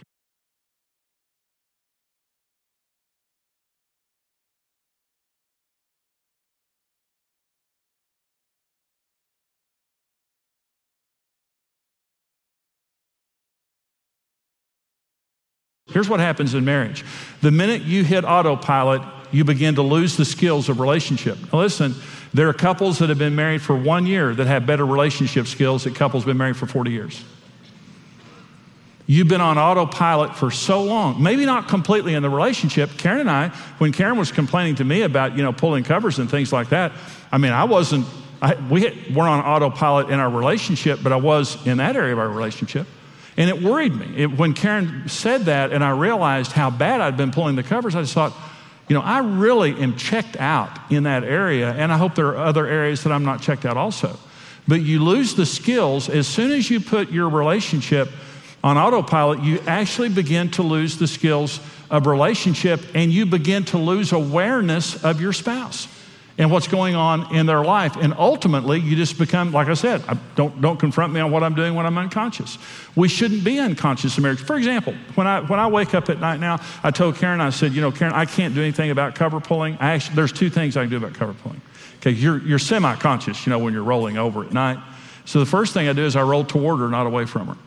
Here's 15.92 16.10
what 16.10 16.20
happens 16.20 16.54
in 16.54 16.66
marriage 16.66 17.04
the 17.42 17.52
minute 17.52 17.82
you 17.84 18.04
hit 18.04 18.26
autopilot, 18.26 19.02
you 19.32 19.44
begin 19.44 19.76
to 19.76 19.82
lose 19.82 20.18
the 20.18 20.26
skills 20.26 20.70
of 20.70 20.80
relationship. 20.80 21.38
Now, 21.52 21.60
listen, 21.60 21.96
there 22.34 22.50
are 22.50 22.54
couples 22.54 23.00
that 23.00 23.10
have 23.10 23.18
been 23.18 23.36
married 23.36 23.62
for 23.62 23.76
one 23.76 24.06
year 24.06 24.34
that 24.36 24.48
have 24.48 24.66
better 24.66 24.86
relationship 24.86 25.48
skills 25.48 25.84
than 25.84 25.94
couples 25.94 26.26
been 26.26 26.38
married 26.38 26.58
for 26.58 26.68
40 26.68 26.92
years. 26.92 27.24
You've 29.08 29.28
been 29.28 29.42
on 29.42 29.58
autopilot 29.58 30.36
for 30.36 30.52
so 30.52 30.84
long, 30.84 31.22
maybe 31.22 31.44
not 31.44 31.68
completely 31.68 32.14
in 32.14 32.22
the 32.22 32.30
relationship. 32.30 32.92
Karen 32.98 33.22
and 33.22 33.32
I, 33.32 33.50
when 33.80 33.92
Karen 33.92 34.18
was 34.18 34.32
complaining 34.32 34.76
to 34.76 34.84
me 34.84 35.02
about, 35.02 35.36
you 35.36 35.42
know, 35.42 35.52
pulling 35.52 35.84
covers 35.84 36.20
and 36.20 36.30
things 36.30 36.54
like 36.54 36.70
that, 36.70 36.92
I 37.32 37.40
mean, 37.40 37.52
I 37.52 37.64
wasn't, 37.64 38.06
I, 38.40 38.54
we 38.70 38.82
weren't 38.82 39.18
on 39.18 39.40
autopilot 39.40 40.12
in 40.12 40.20
our 40.20 40.30
relationship, 40.30 41.00
but 41.02 41.12
I 41.12 41.16
was 41.16 41.66
in 41.66 41.78
that 41.78 41.96
area 41.96 42.14
of 42.14 42.20
our 42.20 42.30
relationship. 42.30 42.86
And 43.38 43.50
it 43.50 43.62
worried 43.62 43.96
me. 43.96 44.24
It, 44.24 44.38
when 44.38 44.54
Karen 44.54 45.08
said 45.08 45.46
that 45.46 45.72
and 45.72 45.84
I 45.84 45.92
realized 45.92 46.52
how 46.52 46.70
bad 46.70 47.02
I'd 47.02 47.18
been 47.18 47.32
pulling 47.32 47.56
the 47.56 47.64
covers, 47.64 47.96
I 47.96 48.02
just 48.02 48.14
thought, 48.14 48.34
you 48.88 48.96
know, 48.96 49.02
I 49.02 49.20
really 49.20 49.80
am 49.80 49.96
checked 49.96 50.38
out 50.38 50.92
in 50.92 51.04
that 51.04 51.24
area, 51.24 51.72
and 51.72 51.92
I 51.92 51.98
hope 51.98 52.16
there 52.16 52.30
are 52.30 52.38
other 52.38 52.66
areas 52.66 53.04
that 53.04 53.14
I'm 53.14 53.24
not 53.24 53.42
checked 53.42 53.66
out 53.66 53.78
also. 53.78 54.18
But 54.68 54.82
you 54.82 55.04
lose 55.04 55.36
the 55.36 55.46
skills 55.46 56.10
as 56.10 56.28
soon 56.28 56.52
as 56.52 56.70
you 56.70 56.80
put 56.80 57.12
your 57.12 57.30
relationship 57.30 58.10
on 58.64 58.78
autopilot, 58.78 59.42
you 59.42 59.60
actually 59.68 60.10
begin 60.10 60.52
to 60.52 60.64
lose 60.64 60.98
the 60.98 61.08
skills 61.08 61.60
of 61.90 62.08
relationship 62.08 62.82
and 62.94 63.12
you 63.12 63.26
begin 63.26 63.64
to 63.66 63.78
lose 63.78 64.12
awareness 64.12 65.04
of 65.04 65.22
your 65.22 65.34
spouse 65.34 65.88
and 66.40 66.50
what's 66.50 66.70
going 66.70 66.96
on 66.96 67.36
in 67.36 67.46
their 67.46 67.64
life. 67.64 67.98
And 67.98 68.14
ultimately, 68.18 68.80
you 68.80 68.96
just 68.96 69.20
become, 69.20 69.52
like 69.52 69.68
I 69.68 69.74
said, 69.74 70.02
I 70.08 70.18
don't, 70.36 70.62
don't 70.62 70.80
confront 70.80 71.12
me 71.12 71.20
on 71.20 71.32
what 71.32 71.44
I'm 71.44 71.54
doing 71.54 71.76
when 71.76 71.86
I'm 71.86 71.98
unconscious. 71.98 72.58
We 72.96 73.10
shouldn't 73.10 73.44
be 73.44 73.60
unconscious 73.60 74.18
in 74.18 74.24
marriage. 74.24 74.40
For 74.40 74.56
example, 74.56 74.96
when 75.16 75.28
I, 75.28 75.42
when 75.42 75.60
I 75.60 75.68
wake 75.68 75.94
up 75.94 76.10
at 76.10 76.20
night 76.22 76.40
now, 76.40 76.62
I 76.82 76.92
told 76.92 77.18
Karen, 77.18 77.42
I 77.42 77.50
said, 77.50 77.74
you 77.74 77.82
know, 77.82 77.92
Karen, 77.92 78.14
I 78.14 78.24
can't 78.24 78.56
do 78.56 78.62
anything 78.62 78.90
about 78.90 79.16
cover 79.16 79.42
pulling. 79.42 79.76
I 79.82 79.92
actually, 79.92 80.16
there's 80.16 80.32
two 80.32 80.50
things 80.50 80.78
I 80.78 80.84
can 80.84 80.90
do 80.90 80.98
about 80.98 81.14
cover 81.14 81.34
pulling. 81.34 81.62
Okay, 81.98 82.12
you're, 82.12 82.40
you're 82.40 82.58
semi 82.58 82.96
conscious, 82.96 83.46
you 83.46 83.50
know, 83.50 83.60
when 83.60 83.74
you're 83.74 83.84
rolling 83.84 84.18
over 84.18 84.46
at 84.46 84.54
night. 84.54 84.80
So 85.26 85.40
the 85.40 85.46
first 85.46 85.74
thing 85.74 85.90
I 85.90 85.94
do 85.94 86.06
is 86.06 86.16
I 86.16 86.22
roll 86.22 86.46
toward 86.46 86.80
her, 86.80 86.88
not 86.88 87.06
away 87.06 87.26
from 87.26 87.48
her. 87.48 87.58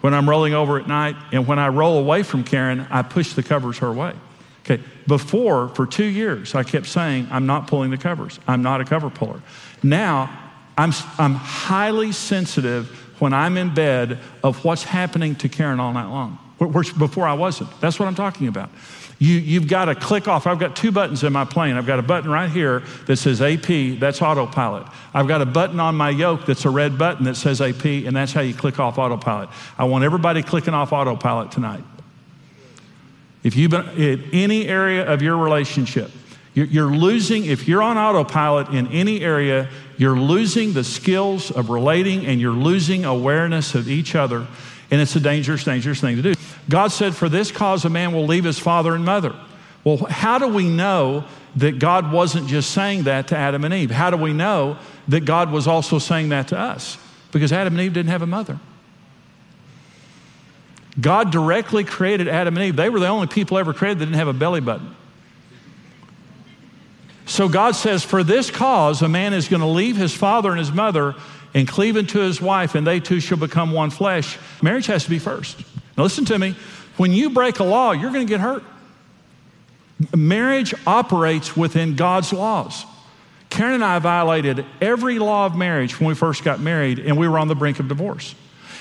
When 0.00 0.14
I'm 0.14 0.28
rolling 0.28 0.54
over 0.54 0.78
at 0.78 0.88
night, 0.88 1.16
and 1.32 1.46
when 1.46 1.58
I 1.58 1.68
roll 1.68 1.98
away 1.98 2.22
from 2.22 2.44
Karen, 2.44 2.86
I 2.88 3.02
push 3.02 3.34
the 3.34 3.42
covers 3.42 3.78
her 3.78 3.92
way. 3.92 4.14
Okay, 4.70 4.82
before, 5.06 5.68
for 5.68 5.86
two 5.86 6.04
years, 6.04 6.54
I 6.54 6.62
kept 6.62 6.86
saying, 6.86 7.28
I'm 7.30 7.46
not 7.46 7.68
pulling 7.68 7.90
the 7.90 7.96
covers. 7.96 8.38
I'm 8.46 8.62
not 8.62 8.82
a 8.82 8.84
cover 8.84 9.08
puller. 9.08 9.40
Now, 9.82 10.30
I'm, 10.76 10.92
I'm 11.16 11.34
highly 11.34 12.12
sensitive 12.12 12.90
when 13.18 13.32
I'm 13.32 13.56
in 13.56 13.72
bed 13.72 14.18
of 14.44 14.64
what's 14.64 14.82
happening 14.82 15.34
to 15.36 15.48
Karen 15.48 15.80
all 15.80 15.92
night 15.92 16.08
long. 16.08 16.38
Which 16.58 16.96
before 16.98 17.26
I 17.26 17.34
wasn't. 17.34 17.70
That's 17.80 17.98
what 17.98 18.08
I'm 18.08 18.14
talking 18.14 18.48
about. 18.48 18.70
You, 19.20 19.36
you've 19.36 19.68
got 19.68 19.86
to 19.86 19.94
click 19.94 20.28
off. 20.28 20.46
I've 20.46 20.58
got 20.58 20.76
two 20.76 20.92
buttons 20.92 21.24
in 21.24 21.32
my 21.32 21.44
plane. 21.44 21.76
I've 21.76 21.86
got 21.86 21.98
a 21.98 22.02
button 22.02 22.30
right 22.30 22.50
here 22.50 22.80
that 23.06 23.16
says 23.16 23.40
AP, 23.40 23.98
that's 23.98 24.20
autopilot. 24.20 24.86
I've 25.14 25.28
got 25.28 25.40
a 25.40 25.46
button 25.46 25.80
on 25.80 25.94
my 25.96 26.10
yoke 26.10 26.46
that's 26.46 26.64
a 26.64 26.70
red 26.70 26.98
button 26.98 27.24
that 27.24 27.36
says 27.36 27.60
AP, 27.60 27.84
and 27.84 28.14
that's 28.14 28.32
how 28.32 28.42
you 28.42 28.54
click 28.54 28.78
off 28.78 28.98
autopilot. 28.98 29.48
I 29.78 29.84
want 29.84 30.04
everybody 30.04 30.42
clicking 30.42 30.74
off 30.74 30.92
autopilot 30.92 31.52
tonight. 31.52 31.82
If 33.42 33.56
you've 33.56 33.70
been 33.70 33.88
in 33.90 34.28
any 34.32 34.66
area 34.66 35.06
of 35.06 35.22
your 35.22 35.36
relationship, 35.36 36.10
you're 36.54 36.90
losing, 36.90 37.44
if 37.44 37.68
you're 37.68 37.82
on 37.82 37.96
autopilot 37.96 38.68
in 38.70 38.88
any 38.88 39.20
area, 39.20 39.68
you're 39.96 40.18
losing 40.18 40.72
the 40.72 40.82
skills 40.82 41.50
of 41.50 41.70
relating 41.70 42.26
and 42.26 42.40
you're 42.40 42.52
losing 42.52 43.04
awareness 43.04 43.74
of 43.74 43.88
each 43.88 44.14
other. 44.14 44.46
And 44.90 45.00
it's 45.00 45.14
a 45.14 45.20
dangerous, 45.20 45.64
dangerous 45.64 46.00
thing 46.00 46.16
to 46.16 46.22
do. 46.22 46.34
God 46.68 46.88
said, 46.88 47.14
For 47.14 47.28
this 47.28 47.52
cause, 47.52 47.84
a 47.84 47.90
man 47.90 48.12
will 48.12 48.26
leave 48.26 48.44
his 48.44 48.58
father 48.58 48.94
and 48.94 49.04
mother. 49.04 49.34
Well, 49.84 49.98
how 49.98 50.38
do 50.38 50.48
we 50.48 50.68
know 50.68 51.24
that 51.56 51.78
God 51.78 52.12
wasn't 52.12 52.48
just 52.48 52.72
saying 52.72 53.04
that 53.04 53.28
to 53.28 53.36
Adam 53.36 53.64
and 53.64 53.72
Eve? 53.72 53.90
How 53.90 54.10
do 54.10 54.16
we 54.16 54.32
know 54.32 54.78
that 55.08 55.24
God 55.24 55.52
was 55.52 55.66
also 55.66 55.98
saying 55.98 56.30
that 56.30 56.48
to 56.48 56.58
us? 56.58 56.98
Because 57.32 57.52
Adam 57.52 57.74
and 57.74 57.82
Eve 57.82 57.92
didn't 57.92 58.10
have 58.10 58.22
a 58.22 58.26
mother. 58.26 58.58
God 61.00 61.30
directly 61.30 61.84
created 61.84 62.28
Adam 62.28 62.56
and 62.56 62.64
Eve. 62.66 62.76
They 62.76 62.90
were 62.90 62.98
the 62.98 63.06
only 63.06 63.26
people 63.26 63.58
ever 63.58 63.72
created 63.72 64.00
that 64.00 64.06
didn't 64.06 64.18
have 64.18 64.28
a 64.28 64.32
belly 64.32 64.60
button. 64.60 64.96
So 67.26 67.48
God 67.48 67.76
says, 67.76 68.02
For 68.02 68.24
this 68.24 68.50
cause, 68.50 69.02
a 69.02 69.08
man 69.08 69.34
is 69.34 69.48
going 69.48 69.60
to 69.60 69.66
leave 69.66 69.96
his 69.96 70.14
father 70.14 70.50
and 70.50 70.58
his 70.58 70.72
mother 70.72 71.14
and 71.54 71.68
cleave 71.68 71.96
unto 71.96 72.20
his 72.20 72.40
wife, 72.40 72.74
and 72.74 72.86
they 72.86 73.00
two 73.00 73.20
shall 73.20 73.38
become 73.38 73.72
one 73.72 73.90
flesh. 73.90 74.38
Marriage 74.62 74.86
has 74.86 75.04
to 75.04 75.10
be 75.10 75.18
first. 75.18 75.58
Now, 75.96 76.02
listen 76.04 76.24
to 76.26 76.38
me. 76.38 76.56
When 76.96 77.12
you 77.12 77.30
break 77.30 77.60
a 77.60 77.64
law, 77.64 77.92
you're 77.92 78.10
going 78.10 78.26
to 78.26 78.30
get 78.30 78.40
hurt. 78.40 78.64
Marriage 80.16 80.74
operates 80.86 81.56
within 81.56 81.96
God's 81.96 82.32
laws. 82.32 82.84
Karen 83.50 83.74
and 83.74 83.84
I 83.84 83.98
violated 83.98 84.64
every 84.80 85.18
law 85.18 85.46
of 85.46 85.56
marriage 85.56 85.98
when 85.98 86.08
we 86.08 86.14
first 86.14 86.44
got 86.44 86.60
married, 86.60 86.98
and 86.98 87.16
we 87.16 87.28
were 87.28 87.38
on 87.38 87.48
the 87.48 87.54
brink 87.54 87.78
of 87.78 87.88
divorce. 87.88 88.34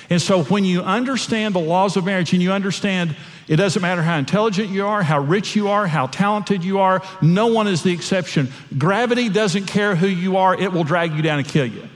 And 0.09 0.21
so, 0.21 0.43
when 0.43 0.63
you 0.63 0.81
understand 0.81 1.53
the 1.53 1.59
laws 1.59 1.97
of 1.97 2.05
marriage 2.05 2.31
and 2.33 2.41
you 2.41 2.51
understand 2.51 3.15
it 3.47 3.55
doesn't 3.55 3.81
matter 3.81 4.01
how 4.01 4.17
intelligent 4.17 4.69
you 4.69 4.85
are, 4.85 5.03
how 5.03 5.19
rich 5.19 5.55
you 5.55 5.69
are, 5.69 5.87
how 5.87 6.07
talented 6.07 6.63
you 6.63 6.79
are, 6.79 7.01
no 7.21 7.47
one 7.47 7.67
is 7.67 7.81
the 7.81 7.93
exception. 7.93 8.51
Gravity 8.77 9.29
doesn't 9.29 9.67
care 9.67 9.95
who 9.95 10.07
you 10.07 10.37
are, 10.37 10.59
it 10.59 10.71
will 10.71 10.83
drag 10.83 11.13
you 11.13 11.21
down 11.21 11.39
and 11.39 11.47
kill 11.47 11.65
you. 11.65 11.87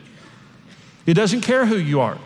It 1.05 1.13
doesn't 1.15 1.41
care 1.41 1.65
who 1.65 1.77
you 1.77 1.99
are, 1.99 2.17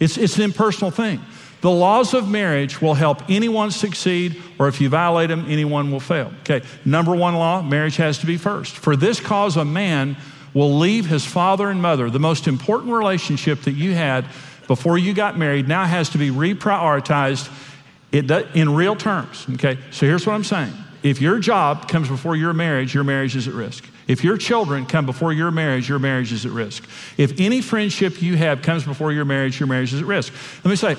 it's, 0.00 0.16
it's 0.16 0.36
an 0.36 0.42
impersonal 0.42 0.90
thing. 0.90 1.20
The 1.60 1.70
laws 1.70 2.12
of 2.12 2.28
marriage 2.28 2.82
will 2.82 2.94
help 2.94 3.30
anyone 3.30 3.70
succeed, 3.70 4.42
or 4.58 4.66
if 4.66 4.80
you 4.80 4.88
violate 4.88 5.28
them, 5.28 5.46
anyone 5.48 5.92
will 5.92 6.00
fail. 6.00 6.32
Okay, 6.40 6.66
number 6.84 7.14
one 7.14 7.36
law 7.36 7.62
marriage 7.62 7.96
has 7.96 8.18
to 8.18 8.26
be 8.26 8.36
first. 8.36 8.76
For 8.76 8.96
this 8.96 9.20
cause, 9.20 9.56
a 9.56 9.64
man 9.64 10.16
will 10.54 10.76
leave 10.76 11.06
his 11.06 11.24
father 11.24 11.70
and 11.70 11.80
mother. 11.80 12.10
The 12.10 12.18
most 12.18 12.48
important 12.48 12.92
relationship 12.92 13.62
that 13.62 13.72
you 13.72 13.94
had 13.94 14.26
before 14.66 14.98
you 14.98 15.14
got 15.14 15.38
married 15.38 15.68
now 15.68 15.84
has 15.84 16.10
to 16.10 16.18
be 16.18 16.30
reprioritized 16.30 17.50
in 18.12 18.74
real 18.74 18.96
terms. 18.96 19.46
Okay, 19.54 19.78
so 19.90 20.06
here's 20.06 20.26
what 20.26 20.34
I'm 20.34 20.44
saying. 20.44 20.72
If 21.02 21.20
your 21.20 21.38
job 21.40 21.88
comes 21.88 22.08
before 22.08 22.36
your 22.36 22.52
marriage, 22.52 22.94
your 22.94 23.04
marriage 23.04 23.34
is 23.34 23.48
at 23.48 23.54
risk. 23.54 23.84
If 24.06 24.22
your 24.22 24.36
children 24.36 24.86
come 24.86 25.06
before 25.06 25.32
your 25.32 25.50
marriage, 25.50 25.88
your 25.88 25.98
marriage 25.98 26.32
is 26.32 26.46
at 26.46 26.52
risk. 26.52 26.88
If 27.16 27.40
any 27.40 27.60
friendship 27.60 28.22
you 28.22 28.36
have 28.36 28.62
comes 28.62 28.84
before 28.84 29.12
your 29.12 29.24
marriage, 29.24 29.58
your 29.58 29.66
marriage 29.66 29.92
is 29.92 30.00
at 30.00 30.06
risk. 30.06 30.32
Let 30.64 30.70
me 30.70 30.76
say, 30.76 30.96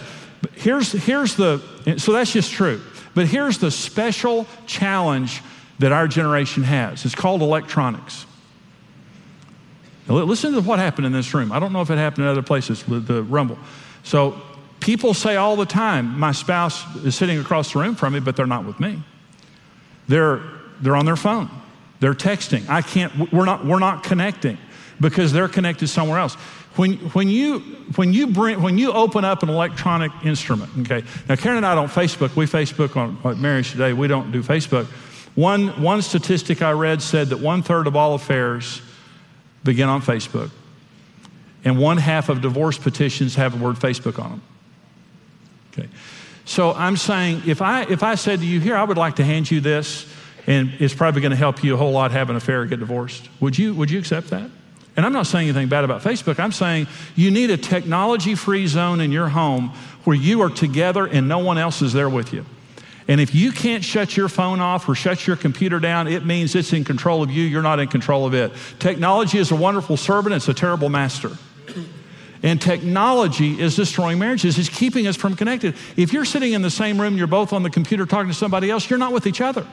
here's, 0.53 0.91
here's 0.91 1.36
the, 1.36 1.62
so 1.98 2.12
that's 2.13 2.34
just 2.34 2.51
true. 2.51 2.82
But 3.13 3.27
here's 3.27 3.60
the 3.60 3.72
special 3.72 4.48
challenge 4.65 5.41
that 5.79 5.91
our 5.91 6.08
generation 6.08 6.63
has 6.63 7.05
it's 7.05 7.15
called 7.15 7.41
electronics. 7.41 8.25
Now, 10.07 10.15
listen 10.15 10.53
to 10.53 10.62
what 10.62 10.79
happened 10.79 11.05
in 11.07 11.13
this 11.13 11.33
room. 11.33 11.51
I 11.51 11.60
don't 11.60 11.72
know 11.72 11.81
if 11.81 11.89
it 11.89 11.98
happened 11.98 12.25
in 12.25 12.31
other 12.31 12.41
places, 12.41 12.83
the, 12.83 13.00
the 13.00 13.24
rumble. 13.24 13.57
So 14.03 14.41
people 14.79 15.13
say 15.13 15.38
all 15.38 15.55
the 15.55 15.65
time, 15.65 16.19
my 16.19 16.33
spouse 16.33 16.83
is 16.98 17.15
sitting 17.15 17.39
across 17.39 17.74
the 17.74 17.79
room 17.79 17.95
from 17.95 18.13
me, 18.13 18.19
but 18.19 18.36
they're 18.36 18.45
not 18.45 18.65
with 18.65 18.79
me. 18.79 19.01
They're, 20.07 20.41
they're 20.81 20.95
on 20.95 21.05
their 21.05 21.15
phone. 21.15 21.50
They're 22.01 22.13
texting. 22.13 22.67
I 22.67 22.81
can't, 22.81 23.31
we're 23.31 23.45
not, 23.45 23.65
we're 23.65 23.79
not 23.79 24.03
connecting 24.03 24.57
because 25.00 25.31
they're 25.31 25.48
connected 25.48 25.88
somewhere 25.88 26.19
else. 26.19 26.36
When, 26.75 26.95
when, 27.12 27.29
you, 27.29 27.60
when, 27.95 28.13
you 28.13 28.27
bring, 28.27 28.62
when 28.62 28.77
you 28.77 28.91
open 28.91 29.24
up 29.24 29.43
an 29.43 29.50
electronic 29.50 30.12
instrument, 30.25 30.72
okay, 30.79 31.07
now 31.29 31.36
Karen 31.36 31.57
and 31.57 31.65
I 31.65 31.75
don't 31.75 31.88
Facebook, 31.88 32.36
we 32.36 32.45
Facebook 32.45 32.98
on, 32.98 33.17
on 33.24 33.39
Marriage 33.39 33.72
Today, 33.72 33.93
we 33.93 34.07
don't 34.07 34.31
do 34.31 34.41
Facebook. 34.41 34.86
One, 35.36 35.81
one 35.81 36.01
statistic 36.01 36.62
I 36.62 36.72
read 36.72 37.01
said 37.01 37.29
that 37.29 37.39
one 37.39 37.63
third 37.63 37.88
of 37.88 37.95
all 37.95 38.15
affairs 38.15 38.81
begin 39.63 39.89
on 39.89 40.01
Facebook, 40.01 40.51
and 41.63 41.79
one 41.79 41.98
half 41.98 42.29
of 42.29 42.41
divorce 42.41 42.77
petitions 42.77 43.36
have 43.36 43.58
the 43.58 43.63
word 43.63 43.75
Facebook 43.75 44.22
on 44.24 44.32
them. 44.32 44.41
Okay. 45.72 45.89
So 46.46 46.74
I'm 46.74 46.98
saying 46.98 47.43
if 47.46 47.62
I, 47.62 47.84
if 47.84 48.03
I 48.03 48.15
said 48.15 48.39
to 48.39 48.46
you, 48.46 48.60
here, 48.60 48.75
I 48.75 48.84
would 48.84 48.98
like 48.98 49.15
to 49.17 49.24
hand 49.24 49.50
you 49.50 49.62
this, 49.62 50.05
and 50.46 50.74
it's 50.79 50.93
probably 50.93 51.22
going 51.22 51.32
to 51.32 51.38
help 51.38 51.63
you 51.63 51.74
a 51.74 51.77
whole 51.77 51.91
lot 51.91 52.12
have 52.12 52.29
an 52.29 52.36
affair 52.36 52.65
get 52.65 52.79
divorced, 52.79 53.29
would 53.39 53.58
you, 53.58 53.74
would 53.74 53.89
you 53.89 54.00
accept 54.00 54.27
that? 54.29 54.50
And 54.96 55.05
I'm 55.05 55.13
not 55.13 55.25
saying 55.25 55.50
anything 55.50 55.70
bad 55.70 55.84
about 55.84 56.03
Facebook. 56.03 56.39
I'm 56.39 56.51
saying 56.51 56.88
you 57.15 57.32
need 57.32 57.50
a 57.50 57.58
technology 57.58 58.36
free 58.36 58.67
zone 58.67 58.99
in 58.99 59.12
your 59.12 59.30
home 59.30 59.69
where 60.04 60.15
you 60.15 60.41
are 60.41 60.49
together 60.49 61.08
and 61.08 61.28
no 61.28 61.39
one 61.39 61.58
else 61.58 61.82
is 61.82 61.93
there 61.93 62.10
with 62.10 62.34
you. 62.34 62.45
And 63.08 63.20
if 63.20 63.36
you 63.36 63.52
can't 63.52 63.84
shut 63.84 64.16
your 64.16 64.30
phone 64.30 64.60
off 64.60 64.88
or 64.88 64.96
shut 64.96 65.28
your 65.28 65.36
computer 65.36 65.80
down, 65.80 66.08
it 66.08 66.26
means 66.26 66.56
it's 66.56 66.74
in 66.74 66.84
control 66.84 67.22
of 67.22 67.30
you. 67.30 67.44
You're 67.44 67.62
not 67.62 67.80
in 67.80 67.88
control 67.88 68.26
of 68.26 68.34
it. 68.34 68.52
Technology 68.80 69.38
is 69.38 69.52
a 69.52 69.56
wonderful 69.56 69.98
servant, 69.98 70.36
it's 70.36 70.48
a 70.48 70.54
terrible 70.54 70.89
master. 70.89 71.32
And 72.42 72.62
technology 72.62 73.60
is 73.60 73.76
destroying 73.76 74.20
marriages, 74.20 74.60
it's 74.60 74.70
keeping 74.70 75.08
us 75.08 75.16
from 75.16 75.36
connected. 75.36 75.76
If 75.96 76.12
you're 76.12 76.26
sitting 76.26 76.54
in 76.54 76.62
the 76.62 76.70
same 76.70 77.00
room, 77.00 77.18
you're 77.18 77.28
both 77.28 77.54
on 77.54 77.63
the 77.63 77.70
computer 77.70 78.06
talking 78.06 78.28
to 78.28 78.34
somebody 78.34 78.70
else, 78.70 78.89
you're 78.89 79.00
not 79.00 79.13
with 79.13 79.28
each 79.28 79.42
other. 79.42 79.66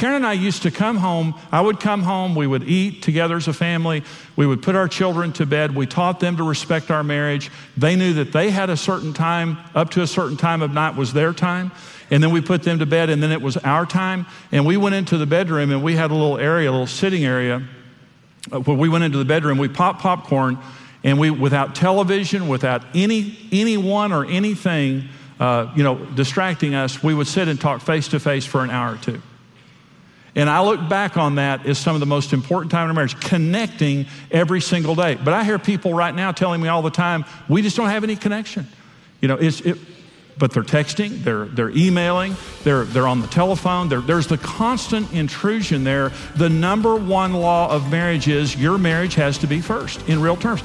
Karen 0.00 0.16
and 0.16 0.26
I 0.26 0.32
used 0.32 0.62
to 0.62 0.70
come 0.70 0.96
home. 0.96 1.34
I 1.52 1.60
would 1.60 1.78
come 1.78 2.02
home. 2.02 2.34
We 2.34 2.46
would 2.46 2.66
eat 2.66 3.02
together 3.02 3.36
as 3.36 3.48
a 3.48 3.52
family. 3.52 4.02
We 4.34 4.46
would 4.46 4.62
put 4.62 4.74
our 4.74 4.88
children 4.88 5.30
to 5.34 5.44
bed. 5.44 5.76
We 5.76 5.84
taught 5.84 6.20
them 6.20 6.38
to 6.38 6.42
respect 6.42 6.90
our 6.90 7.04
marriage. 7.04 7.50
They 7.76 7.96
knew 7.96 8.14
that 8.14 8.32
they 8.32 8.48
had 8.48 8.70
a 8.70 8.78
certain 8.78 9.12
time, 9.12 9.58
up 9.74 9.90
to 9.90 10.00
a 10.00 10.06
certain 10.06 10.38
time 10.38 10.62
of 10.62 10.72
night 10.72 10.96
was 10.96 11.12
their 11.12 11.34
time. 11.34 11.70
And 12.10 12.22
then 12.22 12.30
we 12.30 12.40
put 12.40 12.62
them 12.62 12.78
to 12.78 12.86
bed, 12.86 13.10
and 13.10 13.22
then 13.22 13.30
it 13.30 13.42
was 13.42 13.58
our 13.58 13.84
time. 13.84 14.24
And 14.50 14.64
we 14.64 14.78
went 14.78 14.94
into 14.94 15.18
the 15.18 15.26
bedroom, 15.26 15.70
and 15.70 15.82
we 15.82 15.96
had 15.96 16.10
a 16.10 16.14
little 16.14 16.38
area, 16.38 16.70
a 16.70 16.72
little 16.72 16.86
sitting 16.86 17.26
area. 17.26 17.62
Uh, 18.50 18.60
when 18.60 18.78
we 18.78 18.88
went 18.88 19.04
into 19.04 19.18
the 19.18 19.26
bedroom, 19.26 19.58
we 19.58 19.68
popped 19.68 20.00
popcorn, 20.00 20.56
and 21.04 21.18
we, 21.18 21.28
without 21.28 21.74
television, 21.74 22.48
without 22.48 22.84
any 22.94 23.36
anyone 23.52 24.12
or 24.12 24.24
anything, 24.24 25.10
uh, 25.38 25.70
you 25.76 25.82
know, 25.82 25.96
distracting 26.14 26.74
us, 26.74 27.02
we 27.02 27.12
would 27.12 27.26
sit 27.26 27.48
and 27.48 27.60
talk 27.60 27.82
face 27.82 28.08
to 28.08 28.18
face 28.18 28.46
for 28.46 28.64
an 28.64 28.70
hour 28.70 28.94
or 28.94 28.96
two. 28.96 29.20
And 30.34 30.48
I 30.48 30.62
look 30.62 30.88
back 30.88 31.16
on 31.16 31.36
that 31.36 31.66
as 31.66 31.78
some 31.78 31.94
of 31.94 32.00
the 32.00 32.06
most 32.06 32.32
important 32.32 32.70
time 32.70 32.88
in 32.88 32.94
marriage, 32.94 33.18
connecting 33.20 34.06
every 34.30 34.60
single 34.60 34.94
day. 34.94 35.16
But 35.16 35.34
I 35.34 35.44
hear 35.44 35.58
people 35.58 35.92
right 35.92 36.14
now 36.14 36.32
telling 36.32 36.60
me 36.60 36.68
all 36.68 36.82
the 36.82 36.90
time, 36.90 37.24
we 37.48 37.62
just 37.62 37.76
don't 37.76 37.88
have 37.88 38.04
any 38.04 38.16
connection. 38.16 38.66
You 39.20 39.28
know, 39.28 39.36
it's, 39.36 39.60
it, 39.62 39.76
but 40.38 40.52
they're 40.52 40.62
texting, 40.62 41.22
they're, 41.22 41.44
they're 41.44 41.70
emailing, 41.70 42.34
they're, 42.64 42.84
they're 42.84 43.06
on 43.06 43.20
the 43.20 43.26
telephone. 43.28 43.88
there's 43.88 44.26
the 44.26 44.38
constant 44.38 45.12
intrusion 45.12 45.84
there. 45.84 46.12
The 46.36 46.48
number 46.48 46.96
one 46.96 47.34
law 47.34 47.70
of 47.70 47.90
marriage 47.90 48.26
is 48.26 48.56
your 48.56 48.78
marriage 48.78 49.14
has 49.14 49.36
to 49.38 49.46
be 49.46 49.60
first 49.60 50.08
in 50.08 50.20
real 50.20 50.36
terms. 50.36 50.62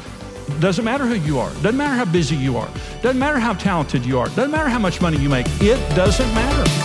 Doesn't 0.60 0.86
matter 0.86 1.06
who 1.06 1.16
you 1.16 1.40
are. 1.40 1.52
Doesn't 1.56 1.78
matter 1.78 1.96
how 1.96 2.06
busy 2.06 2.36
you 2.36 2.58
are. 2.58 2.70
Doesn't 3.02 3.20
matter 3.20 3.40
how 3.40 3.54
talented 3.54 4.06
you 4.06 4.20
are. 4.20 4.28
Doesn't 4.28 4.52
matter 4.52 4.70
how 4.70 4.80
much 4.80 5.02
money 5.02 5.18
you 5.18 5.30
make. 5.30 5.48
It 5.60 5.78
doesn't 5.96 6.34
matter. 6.34 6.85